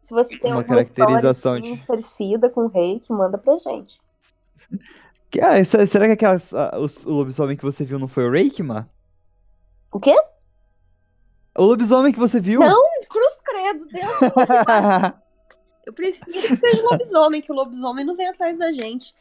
Se 0.00 0.14
você 0.14 0.38
tem 0.38 0.50
Uma 0.50 0.60
alguma 0.60 0.80
história 0.80 1.06
caracterização 1.20 1.52
assim, 1.54 1.74
de- 1.76 1.86
parecida 1.86 2.50
com 2.50 2.62
o 2.62 2.68
Reiki, 2.68 3.12
manda 3.12 3.36
pra 3.38 3.56
gente. 3.58 3.96
Que- 5.30 5.42
ah, 5.42 5.62
se- 5.62 5.86
será 5.86 6.06
que 6.06 6.12
aquelas, 6.12 6.54
ah, 6.54 6.78
os- 6.78 7.04
o 7.04 7.10
lobisomem 7.10 7.54
que 7.54 7.62
você 7.64 7.84
viu 7.84 7.98
não 7.98 8.08
foi 8.08 8.24
o 8.26 8.30
Mar? 8.62 8.88
O 9.92 10.00
quê? 10.00 10.14
O 11.58 11.64
lobisomem 11.64 12.14
que 12.14 12.18
você 12.18 12.40
viu? 12.40 12.60
Não, 12.60 12.82
cruz 13.10 13.38
credo, 13.44 13.86
Deus. 13.88 14.08
Eu 15.84 15.92
prefiro 15.92 16.48
que 16.48 16.56
seja 16.56 16.82
o 16.82 16.90
lobisomem, 16.90 17.42
que 17.42 17.52
o 17.52 17.54
lobisomem 17.54 18.06
não 18.06 18.14
vem 18.16 18.26
atrás 18.28 18.58
da 18.58 18.72
gente. 18.72 19.14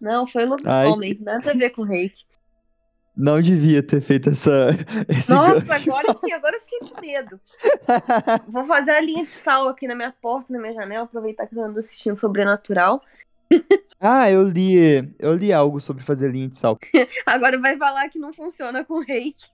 Não, 0.00 0.26
foi 0.26 0.44
o 0.44 0.50
lobisomem, 0.50 1.12
Ai, 1.12 1.18
nada 1.24 1.50
a 1.50 1.54
ver 1.54 1.70
com 1.70 1.80
o 1.82 1.86
reiki. 1.86 2.24
Não 3.16 3.40
devia 3.42 3.82
ter 3.82 4.00
feito 4.00 4.30
essa. 4.30 4.68
Esse 5.08 5.30
Nossa, 5.30 5.60
gancho. 5.60 5.90
agora 5.90 6.14
sim, 6.14 6.32
agora 6.32 6.56
eu 6.56 6.60
fiquei 6.60 6.78
com 6.80 7.00
medo. 7.00 7.40
Vou 8.48 8.66
fazer 8.66 8.92
a 8.92 9.00
linha 9.00 9.24
de 9.24 9.30
sal 9.30 9.68
aqui 9.68 9.86
na 9.86 9.94
minha 9.94 10.14
porta, 10.20 10.52
na 10.52 10.58
minha 10.58 10.72
janela, 10.72 11.04
aproveitar 11.04 11.46
que 11.46 11.54
eu 11.54 11.62
ando 11.62 11.78
assistindo 11.78 12.16
Sobrenatural. 12.16 13.02
Ah, 14.04 14.28
eu 14.28 14.42
li. 14.42 15.14
Eu 15.16 15.32
li 15.34 15.52
algo 15.52 15.80
sobre 15.80 16.02
fazer 16.02 16.32
linha 16.32 16.48
de 16.48 16.56
sal. 16.56 16.76
agora 17.24 17.56
vai 17.60 17.76
falar 17.76 18.08
que 18.08 18.18
não 18.18 18.32
funciona 18.32 18.84
com 18.84 18.98
reiki. 18.98 19.46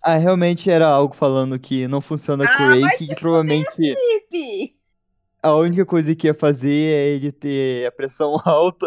Ah, 0.00 0.16
realmente 0.16 0.70
era 0.70 0.86
algo 0.86 1.14
falando 1.14 1.58
que 1.58 1.86
não 1.86 2.00
funciona 2.00 2.46
ah, 2.46 2.56
com 2.56 2.62
reiki, 2.62 3.08
que 3.08 3.14
provavelmente. 3.14 3.70
Felipe! 3.76 4.74
A 5.42 5.54
única 5.54 5.84
coisa 5.84 6.14
que 6.14 6.28
ia 6.28 6.32
fazer 6.32 6.70
é 6.70 7.08
ele 7.08 7.30
ter 7.30 7.86
a 7.86 7.92
pressão 7.92 8.40
alta. 8.42 8.86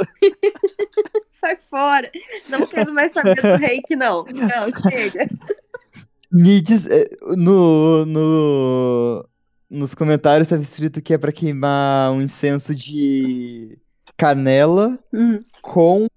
Sai 1.42 1.58
fora. 1.72 2.12
Não 2.48 2.68
quero 2.68 2.94
mais 2.94 3.12
saber 3.12 3.42
do 3.42 3.56
reiki, 3.58 3.96
não. 3.96 4.24
Não, 4.26 4.92
chega. 4.92 5.28
Nietzsche, 6.32 6.88
é, 6.90 7.10
no, 7.36 8.06
no, 8.06 9.30
nos 9.68 9.96
comentários 9.96 10.46
estava 10.46 10.62
escrito 10.62 11.02
que 11.02 11.16
é 11.16 11.18
para 11.18 11.32
queimar 11.32 12.12
um 12.12 12.22
incenso 12.22 12.76
de 12.76 13.76
canela 14.16 15.00
hum. 15.12 15.44
com 15.64 16.08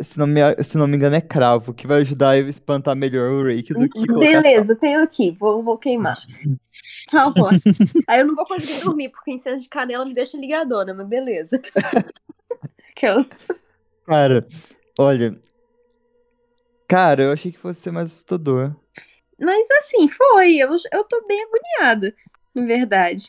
se 0.00 0.18
não, 0.18 0.26
me, 0.26 0.40
se 0.62 0.76
não 0.76 0.86
me 0.86 0.96
engano, 0.96 1.16
é 1.16 1.20
cravo, 1.20 1.72
que 1.72 1.86
vai 1.86 2.00
ajudar 2.00 2.30
a 2.30 2.38
espantar 2.38 2.96
melhor 2.96 3.30
o 3.30 3.44
reiki 3.44 3.72
do 3.72 3.88
que 3.88 4.06
Beleza, 4.06 4.76
tenho 4.76 5.02
aqui, 5.02 5.30
vou, 5.30 5.62
vou 5.62 5.78
queimar. 5.78 6.16
Tá 7.10 7.30
bom. 7.30 7.48
Aí 8.08 8.20
eu 8.20 8.26
não 8.26 8.34
vou 8.34 8.46
conseguir 8.46 8.82
dormir, 8.82 9.08
porque 9.10 9.32
incenso 9.32 9.62
de 9.62 9.68
canela 9.68 10.04
me 10.04 10.14
deixa 10.14 10.36
ligadona, 10.36 10.92
mas 10.92 11.06
beleza. 11.06 11.60
eu... 13.02 13.24
Cara, 14.06 14.46
olha. 14.98 15.38
Cara, 16.88 17.24
eu 17.24 17.32
achei 17.32 17.50
que 17.50 17.58
fosse 17.58 17.80
ser 17.80 17.90
mais 17.90 18.08
assustador. 18.08 18.74
Mas 19.38 19.66
assim, 19.78 20.08
foi. 20.08 20.56
Eu, 20.56 20.70
eu 20.92 21.04
tô 21.04 21.26
bem 21.26 21.42
agoniada, 21.42 22.14
na 22.54 22.64
verdade. 22.64 23.26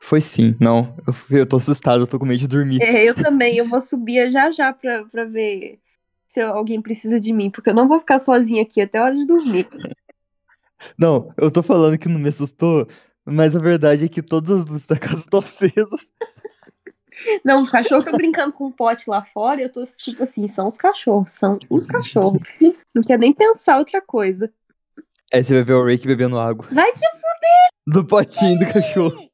Foi 0.00 0.20
sim, 0.20 0.56
não. 0.60 0.96
Eu, 1.06 1.38
eu 1.38 1.46
tô 1.46 1.56
assustado, 1.56 2.02
eu 2.02 2.06
tô 2.06 2.18
com 2.18 2.26
medo 2.26 2.40
de 2.40 2.48
dormir. 2.48 2.82
É, 2.82 3.04
eu 3.04 3.14
também. 3.14 3.56
Eu 3.56 3.68
vou 3.68 3.80
subir 3.80 4.30
já 4.32 4.50
já 4.50 4.72
pra, 4.72 5.04
pra 5.04 5.24
ver 5.24 5.78
se 6.26 6.40
alguém 6.40 6.80
precisa 6.80 7.20
de 7.20 7.32
mim, 7.32 7.50
porque 7.50 7.70
eu 7.70 7.74
não 7.74 7.88
vou 7.88 7.98
ficar 8.00 8.18
sozinha 8.18 8.62
aqui 8.62 8.80
até 8.80 8.98
a 8.98 9.04
hora 9.04 9.14
de 9.14 9.26
dormir. 9.26 9.68
Não, 10.98 11.32
eu 11.36 11.50
tô 11.50 11.62
falando 11.62 11.98
que 11.98 12.08
não 12.08 12.18
me 12.18 12.28
assustou, 12.28 12.86
mas 13.24 13.54
a 13.54 13.60
verdade 13.60 14.04
é 14.04 14.08
que 14.08 14.22
todas 14.22 14.60
as 14.60 14.66
luzes 14.66 14.86
da 14.86 14.98
casa 14.98 15.20
estão 15.20 15.40
acesas. 15.40 16.10
Não, 17.44 17.62
os 17.62 17.70
cachorros 17.70 18.04
estão 18.04 18.16
brincando 18.16 18.52
com 18.52 18.66
um 18.66 18.72
pote 18.72 19.08
lá 19.08 19.22
fora 19.22 19.60
e 19.60 19.64
eu 19.64 19.72
tô 19.72 19.84
tipo 19.84 20.22
assim, 20.22 20.46
são 20.46 20.68
os 20.68 20.76
cachorros, 20.76 21.32
são 21.32 21.58
os 21.68 21.86
cachorros. 21.86 22.42
Não 22.94 23.02
quer 23.02 23.18
nem 23.18 23.32
pensar 23.32 23.78
outra 23.78 24.00
coisa. 24.00 24.52
Aí 25.32 25.44
você 25.44 25.54
vai 25.54 25.62
ver 25.62 25.74
o 25.74 25.84
Rick 25.84 26.06
bebendo 26.06 26.38
água. 26.38 26.66
Vai 26.72 26.92
te 26.92 26.98
fuder! 26.98 27.70
Do 27.86 28.04
potinho 28.04 28.58
do 28.58 28.72
cachorro. 28.72 29.30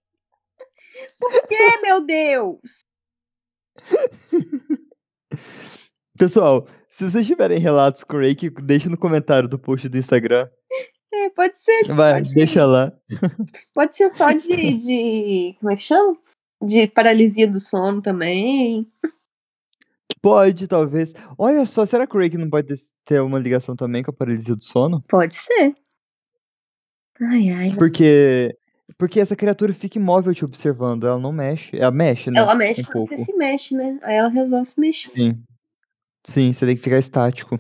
Por 1.18 1.49
que, 1.49 1.79
meu 1.83 2.01
Deus? 2.05 2.85
Pessoal, 6.18 6.66
se 6.89 7.11
vocês 7.11 7.27
tiverem 7.27 7.59
relatos 7.59 8.05
com 8.05 8.16
o 8.16 8.20
Rick, 8.20 8.51
deixa 8.62 8.89
no 8.89 8.97
comentário 8.97 9.49
do 9.49 9.59
post 9.59 9.89
do 9.89 9.99
Instagram. 9.99 10.49
É, 11.12 11.31
pode 11.31 11.57
ser. 11.59 11.85
Vai, 11.89 12.14
pode 12.14 12.35
deixa 12.35 12.64
lá. 12.64 12.93
Pode 13.72 13.97
ser 13.97 14.11
só 14.11 14.33
de, 14.33 14.72
de. 14.74 15.57
Como 15.59 15.72
é 15.72 15.77
que 15.77 15.83
chama? 15.83 16.16
De 16.63 16.87
paralisia 16.87 17.47
do 17.47 17.59
sono 17.59 18.01
também. 18.01 18.91
Pode, 20.23 20.67
talvez. 20.67 21.15
Olha 21.37 21.65
só, 21.67 21.85
será 21.85 22.07
que 22.07 22.17
o 22.17 22.21
Rick 22.21 22.37
não 22.37 22.49
pode 22.49 22.75
ter 23.05 23.21
uma 23.21 23.39
ligação 23.39 23.77
também 23.77 24.03
com 24.03 24.11
a 24.11 24.15
paralisia 24.15 24.55
do 24.55 24.65
sono? 24.65 25.03
Pode 25.09 25.35
ser. 25.35 25.75
Ai, 27.21 27.51
ai. 27.51 27.77
Porque 27.77 28.57
porque 28.99 29.21
essa 29.21 29.35
criatura 29.35 29.75
fica 29.75 29.99
imóvel 29.99 30.35
te 30.35 30.45
observando, 30.45 31.07
ela 31.07 31.19
não 31.19 31.33
mexe. 31.33 31.77
Ela 31.77 31.91
mexe, 31.91 32.31
né? 32.31 32.39
Ela 32.39 32.55
mexe 32.55 32.81
um 32.81 32.85
quando 32.85 32.93
pouco. 32.93 33.09
você 33.09 33.19
se 33.19 33.33
mexe, 33.35 33.75
né? 33.75 33.99
Aí 34.03 34.15
ela 34.15 34.29
resolve 34.29 34.67
se 34.67 34.81
mexer. 34.81 35.11
Sim. 35.11 35.43
Sim, 36.25 36.53
você 36.53 36.67
tem 36.67 36.77
que 36.77 36.83
ficar 36.83 36.99
estático. 36.99 37.59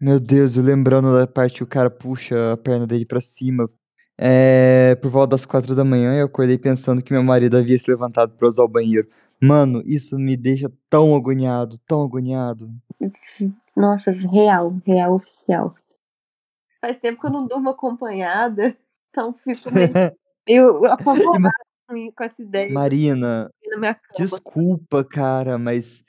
Meu 0.00 0.20
Deus, 0.20 0.56
eu 0.56 0.62
lembrando 0.62 1.12
da 1.12 1.26
parte 1.26 1.56
que 1.56 1.62
o 1.64 1.66
cara 1.66 1.90
puxa 1.90 2.52
a 2.52 2.56
perna 2.56 2.86
dele 2.86 3.04
pra 3.04 3.20
cima. 3.20 3.68
É, 4.20 4.96
por 4.96 5.10
volta 5.10 5.30
das 5.36 5.46
quatro 5.46 5.76
da 5.76 5.84
manhã, 5.84 6.18
eu 6.18 6.26
acordei 6.26 6.58
pensando 6.58 7.00
que 7.00 7.12
meu 7.12 7.22
marido 7.22 7.56
havia 7.56 7.78
se 7.78 7.88
levantado 7.88 8.32
pra 8.36 8.48
usar 8.48 8.64
o 8.64 8.68
banheiro. 8.68 9.08
Mano, 9.40 9.80
isso 9.86 10.18
me 10.18 10.36
deixa 10.36 10.70
tão 10.90 11.14
agoniado, 11.14 11.78
tão 11.86 12.02
agoniado. 12.02 12.68
Nossa, 13.76 14.10
real, 14.10 14.76
real 14.84 15.14
oficial. 15.14 15.74
Faz 16.80 16.98
tempo 16.98 17.20
que 17.20 17.26
eu 17.26 17.30
não 17.30 17.46
durmo 17.46 17.70
acompanhada. 17.70 18.76
Então 19.10 19.32
fico 19.32 19.70
meio, 19.72 19.92
eu 20.46 20.84
apavorada 20.86 21.50
com 21.88 22.24
essa 22.24 22.42
ideia. 22.42 22.72
Marina, 22.72 23.50
desculpa, 24.16 25.04
cara, 25.04 25.56
mas 25.56 26.02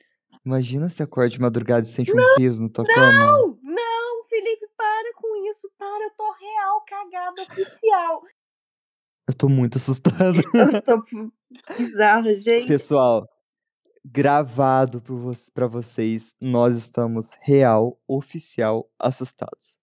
imagina 0.43 0.89
se 0.89 1.03
acorde 1.03 1.35
de 1.35 1.41
madrugada 1.41 1.85
e 1.85 1.89
sente 1.89 2.13
não, 2.13 2.23
um 2.23 2.35
peso 2.37 2.63
na 2.63 2.69
tua 2.69 2.85
não, 2.87 2.95
cama. 2.95 3.13
Não, 3.13 3.53
para 3.53 3.58
com 5.39 5.49
isso, 5.49 5.71
para, 5.77 6.03
eu 6.03 6.11
tô 6.11 6.31
real 6.33 6.81
cagada 6.85 7.41
oficial. 7.43 8.21
Eu 9.27 9.33
tô 9.33 9.47
muito 9.47 9.77
assustada. 9.77 10.33
Eu 10.53 10.81
tô 10.81 11.03
bizarra, 11.77 12.35
gente. 12.41 12.67
Pessoal, 12.67 13.29
gravado 14.03 15.01
para 15.53 15.67
vocês, 15.67 16.35
nós 16.41 16.75
estamos 16.75 17.37
real, 17.41 18.01
oficial, 18.07 18.91
assustados. 18.97 19.78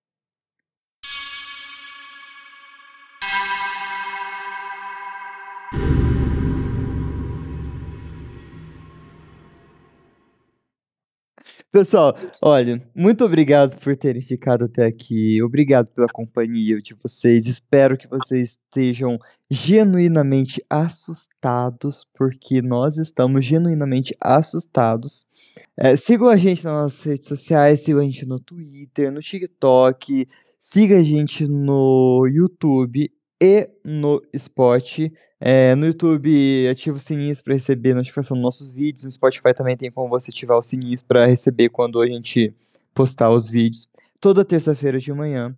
Pessoal, 11.77 12.17
olha, 12.43 12.83
muito 12.95 13.23
obrigado 13.23 13.79
por 13.79 13.95
terem 13.95 14.23
ficado 14.23 14.65
até 14.65 14.87
aqui. 14.87 15.43
Obrigado 15.43 15.89
pela 15.89 16.09
companhia 16.09 16.81
de 16.81 16.95
vocês. 16.95 17.45
Espero 17.45 17.99
que 17.99 18.09
vocês 18.09 18.53
estejam 18.53 19.19
genuinamente 19.51 20.65
assustados, 20.71 22.09
porque 22.15 22.63
nós 22.63 22.97
estamos 22.97 23.45
genuinamente 23.45 24.17
assustados. 24.19 25.27
É, 25.77 25.95
sigam 25.97 26.29
a 26.29 26.37
gente 26.37 26.65
nas 26.65 26.73
nossas 26.73 27.03
redes 27.05 27.29
sociais, 27.29 27.81
sigam 27.81 28.01
a 28.01 28.05
gente 28.05 28.25
no 28.25 28.41
Twitter, 28.41 29.13
no 29.13 29.21
TikTok, 29.21 30.27
siga 30.59 30.99
a 30.99 31.03
gente 31.03 31.47
no 31.47 32.27
YouTube 32.27 33.13
e 33.39 33.69
no 33.85 34.23
Spotify. 34.35 35.13
É, 35.39 35.75
no 35.75 35.87
YouTube, 35.87 36.69
ativa 36.69 36.97
o 36.97 37.01
sininho 37.01 37.35
para 37.43 37.55
receber 37.55 37.95
notificação 37.95 38.37
dos 38.37 38.43
nossos 38.43 38.71
vídeos. 38.73 39.05
No 39.05 39.11
Spotify 39.11 39.55
também 39.55 39.77
tem 39.77 39.91
como 39.91 40.09
você 40.09 40.31
ativar 40.31 40.59
o 40.59 40.63
sininho 40.63 40.97
para 41.07 41.27
receber 41.27 41.69
quando 41.69 42.01
a 42.01 42.07
gente 42.07 42.55
postar 42.95 43.31
os 43.31 43.49
vídeos. 43.49 43.89
Toda 44.21 44.45
terça-feira 44.45 44.99
de 44.99 45.13
manhã. 45.13 45.57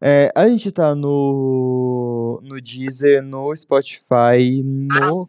É, 0.00 0.32
a 0.34 0.48
gente 0.48 0.72
tá 0.72 0.96
no, 0.96 2.40
no 2.42 2.60
Deezer, 2.60 3.22
no 3.22 3.54
Spotify, 3.54 4.60
no, 4.64 5.28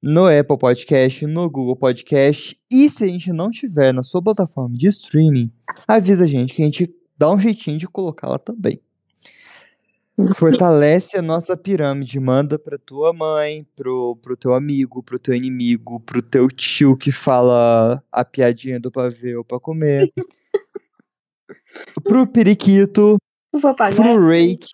no 0.00 0.26
Apple 0.26 0.56
Podcast, 0.56 1.26
no 1.26 1.50
Google 1.50 1.74
Podcast. 1.74 2.56
E 2.70 2.88
se 2.88 3.02
a 3.02 3.08
gente 3.08 3.32
não 3.32 3.50
tiver 3.50 3.92
na 3.92 4.04
sua 4.04 4.22
plataforma 4.22 4.76
de 4.76 4.86
streaming, 4.86 5.50
avisa 5.88 6.22
a 6.22 6.26
gente 6.28 6.54
que 6.54 6.62
a 6.62 6.64
gente 6.66 6.94
dá 7.18 7.32
um 7.32 7.38
jeitinho 7.38 7.78
de 7.78 7.88
colocar 7.88 8.28
lá 8.28 8.38
também. 8.38 8.80
Fortalece 10.36 11.18
a 11.18 11.22
nossa 11.22 11.56
pirâmide, 11.56 12.20
manda 12.20 12.56
pra 12.56 12.78
tua 12.78 13.12
mãe, 13.12 13.66
pro, 13.74 14.16
pro 14.22 14.36
teu 14.36 14.54
amigo, 14.54 15.02
pro 15.02 15.18
teu 15.18 15.34
inimigo, 15.34 15.98
pro 15.98 16.22
teu 16.22 16.48
tio 16.48 16.96
que 16.96 17.10
fala 17.10 18.00
a 18.12 18.24
piadinha 18.24 18.78
do 18.78 18.92
pavê 18.92 19.34
ou 19.34 19.44
pra 19.44 19.58
comer, 19.58 20.12
pro 22.04 22.28
periquito, 22.28 23.16
pro 23.50 24.28
reiki. 24.28 24.70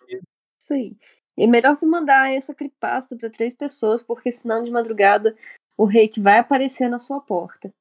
Isso 0.59 0.73
aí. 0.73 0.95
É 1.39 1.47
melhor 1.47 1.75
você 1.75 1.87
mandar 1.87 2.31
essa 2.31 2.53
cripasta 2.53 3.15
pra 3.15 3.29
três 3.29 3.55
pessoas, 3.55 4.03
porque 4.03 4.31
senão 4.31 4.63
de 4.63 4.69
madrugada 4.69 5.35
o 5.75 5.85
reiki 5.85 6.21
vai 6.21 6.37
aparecer 6.37 6.87
na 6.87 6.99
sua 6.99 7.19
porta. 7.19 7.73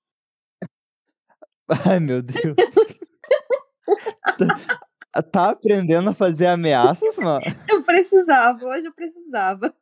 Ai, 1.85 2.01
meu 2.01 2.23
Deus. 2.23 2.57
tá 5.33 5.51
aprendendo 5.51 6.11
a 6.11 6.15
fazer 6.15 6.47
ameaças, 6.47 7.17
mano? 7.17 7.41
Eu 7.69 7.83
precisava, 7.83 8.65
hoje 8.67 8.87
eu 8.87 8.93
precisava. 8.93 9.75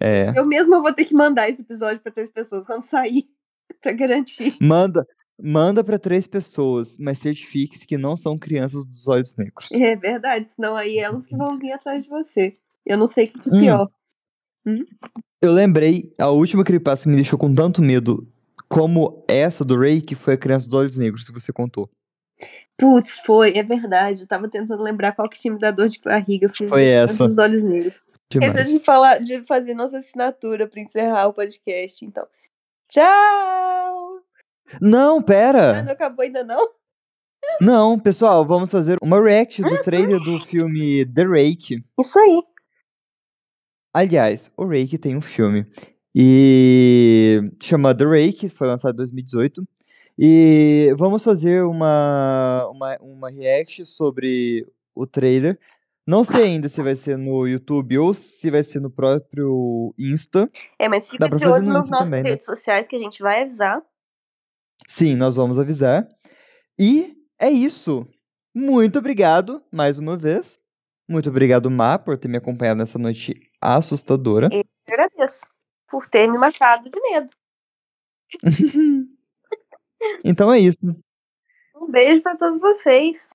É. 0.00 0.32
Eu 0.36 0.46
mesma 0.46 0.80
vou 0.82 0.92
ter 0.92 1.04
que 1.04 1.14
mandar 1.14 1.48
esse 1.48 1.62
episódio 1.62 2.00
para 2.00 2.12
três 2.12 2.28
pessoas 2.28 2.66
quando 2.66 2.82
sair, 2.82 3.28
para 3.80 3.92
garantir. 3.92 4.56
Manda, 4.60 5.06
Manda 5.38 5.84
pra 5.84 5.98
três 5.98 6.26
pessoas, 6.26 6.96
mas 6.98 7.18
certifique-se 7.18 7.86
que 7.86 7.98
não 7.98 8.16
são 8.16 8.38
crianças 8.38 8.86
dos 8.86 9.06
olhos 9.06 9.36
negros. 9.36 9.70
É 9.72 9.94
verdade, 9.94 10.48
senão 10.50 10.74
aí 10.74 10.98
elas 10.98 11.26
que 11.26 11.36
vão 11.36 11.58
vir 11.58 11.72
atrás 11.72 12.02
de 12.02 12.08
você. 12.08 12.56
Eu 12.86 12.96
não 12.96 13.06
sei 13.06 13.26
o 13.26 13.28
que 13.28 13.48
é 13.50 13.52
Hum. 13.52 13.60
pior. 13.60 13.90
Eu 15.42 15.52
lembrei, 15.52 16.12
a 16.18 16.30
última 16.30 16.64
creepypasta 16.64 17.04
que 17.04 17.10
me 17.10 17.16
deixou 17.16 17.38
com 17.38 17.54
tanto 17.54 17.82
medo 17.82 18.26
como 18.68 19.24
essa 19.28 19.62
do 19.64 19.78
Ray, 19.78 20.00
que 20.00 20.14
foi 20.14 20.34
a 20.34 20.38
criança 20.38 20.66
dos 20.66 20.74
olhos 20.74 20.96
negros, 20.96 21.26
que 21.26 21.32
você 21.32 21.52
contou. 21.52 21.88
Putz, 22.78 23.18
foi, 23.24 23.56
é 23.56 23.62
verdade. 23.62 24.22
Eu 24.22 24.26
tava 24.26 24.48
tentando 24.48 24.82
lembrar 24.82 25.12
qual 25.12 25.28
que 25.28 25.40
tinha 25.40 25.52
me 25.52 25.58
dado 25.60 25.76
dor 25.76 25.88
de 25.88 26.00
barriga. 26.00 26.48
Fiz 26.48 26.68
Foi 26.68 26.84
essa 26.86 27.12
essa. 27.14 27.26
dos 27.28 27.38
olhos 27.38 27.62
negros. 27.62 28.04
Esqueci 28.30 28.72
de 28.78 28.84
falar, 28.84 29.18
de 29.18 29.42
fazer 29.44 29.74
nossa 29.74 29.98
assinatura 29.98 30.66
pra 30.66 30.80
encerrar 30.80 31.26
o 31.28 31.32
podcast, 31.32 32.04
então. 32.04 32.26
Tchau! 32.90 34.20
Não, 34.80 35.18
Ah, 35.18 35.22
pera! 35.22 35.82
não 35.82 35.92
acabou 35.92 36.24
ainda 36.24 36.42
não? 36.42 36.68
Não, 37.60 37.98
pessoal, 37.98 38.44
vamos 38.44 38.70
fazer 38.70 38.98
uma 39.00 39.22
react 39.22 39.62
do 39.62 39.80
trailer 39.82 40.18
do 40.20 40.38
filme 40.40 41.06
The 41.06 41.22
Rake. 41.24 41.84
Isso 41.98 42.18
aí. 42.18 42.42
Aliás, 43.94 44.50
o 44.56 44.66
Rake 44.66 44.98
tem 44.98 45.16
um 45.16 45.22
filme. 45.22 45.64
E 46.14 47.40
chama 47.62 47.94
The 47.94 48.04
Rake, 48.04 48.48
foi 48.48 48.66
lançado 48.66 48.94
em 48.94 48.96
2018. 48.96 49.66
E 50.18 50.94
vamos 50.96 51.22
fazer 51.22 51.62
uma, 51.64 52.66
uma, 52.70 52.96
uma 53.00 53.30
react 53.30 53.84
sobre 53.84 54.66
o 54.94 55.06
trailer. 55.06 55.58
Não 56.06 56.22
sei 56.22 56.44
ainda 56.44 56.68
se 56.68 56.80
vai 56.80 56.94
ser 56.94 57.18
no 57.18 57.46
YouTube 57.46 57.98
ou 57.98 58.14
se 58.14 58.50
vai 58.50 58.62
ser 58.62 58.80
no 58.80 58.88
próprio 58.90 59.92
Insta. 59.98 60.50
É, 60.78 60.88
mas 60.88 61.08
fica 61.08 61.28
de 61.28 61.32
fazer 61.32 61.46
olho 61.46 61.66
no 61.66 61.72
nas 61.72 61.90
nossas 61.90 62.04
também, 62.04 62.22
né? 62.22 62.30
redes 62.30 62.46
sociais 62.46 62.86
que 62.86 62.94
a 62.94 62.98
gente 62.98 63.20
vai 63.20 63.42
avisar. 63.42 63.82
Sim, 64.86 65.16
nós 65.16 65.36
vamos 65.36 65.58
avisar. 65.58 66.08
E 66.78 67.16
é 67.40 67.50
isso. 67.50 68.06
Muito 68.54 68.98
obrigado 68.98 69.62
mais 69.70 69.98
uma 69.98 70.16
vez. 70.16 70.60
Muito 71.08 71.28
obrigado, 71.28 71.70
Má, 71.70 71.98
por 71.98 72.16
ter 72.16 72.28
me 72.28 72.38
acompanhado 72.38 72.78
nessa 72.78 72.98
noite 72.98 73.34
assustadora. 73.60 74.48
Eu 74.52 74.64
agradeço 74.88 75.46
por 75.88 76.08
ter 76.08 76.26
me 76.26 76.38
matado 76.38 76.88
de 76.88 77.00
medo. 77.00 77.32
então 80.24 80.52
é 80.52 80.58
isso. 80.58 80.78
Um 81.74 81.90
beijo 81.90 82.22
pra 82.22 82.36
todos 82.36 82.58
vocês. 82.58 83.28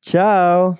Tchau. 0.00 0.76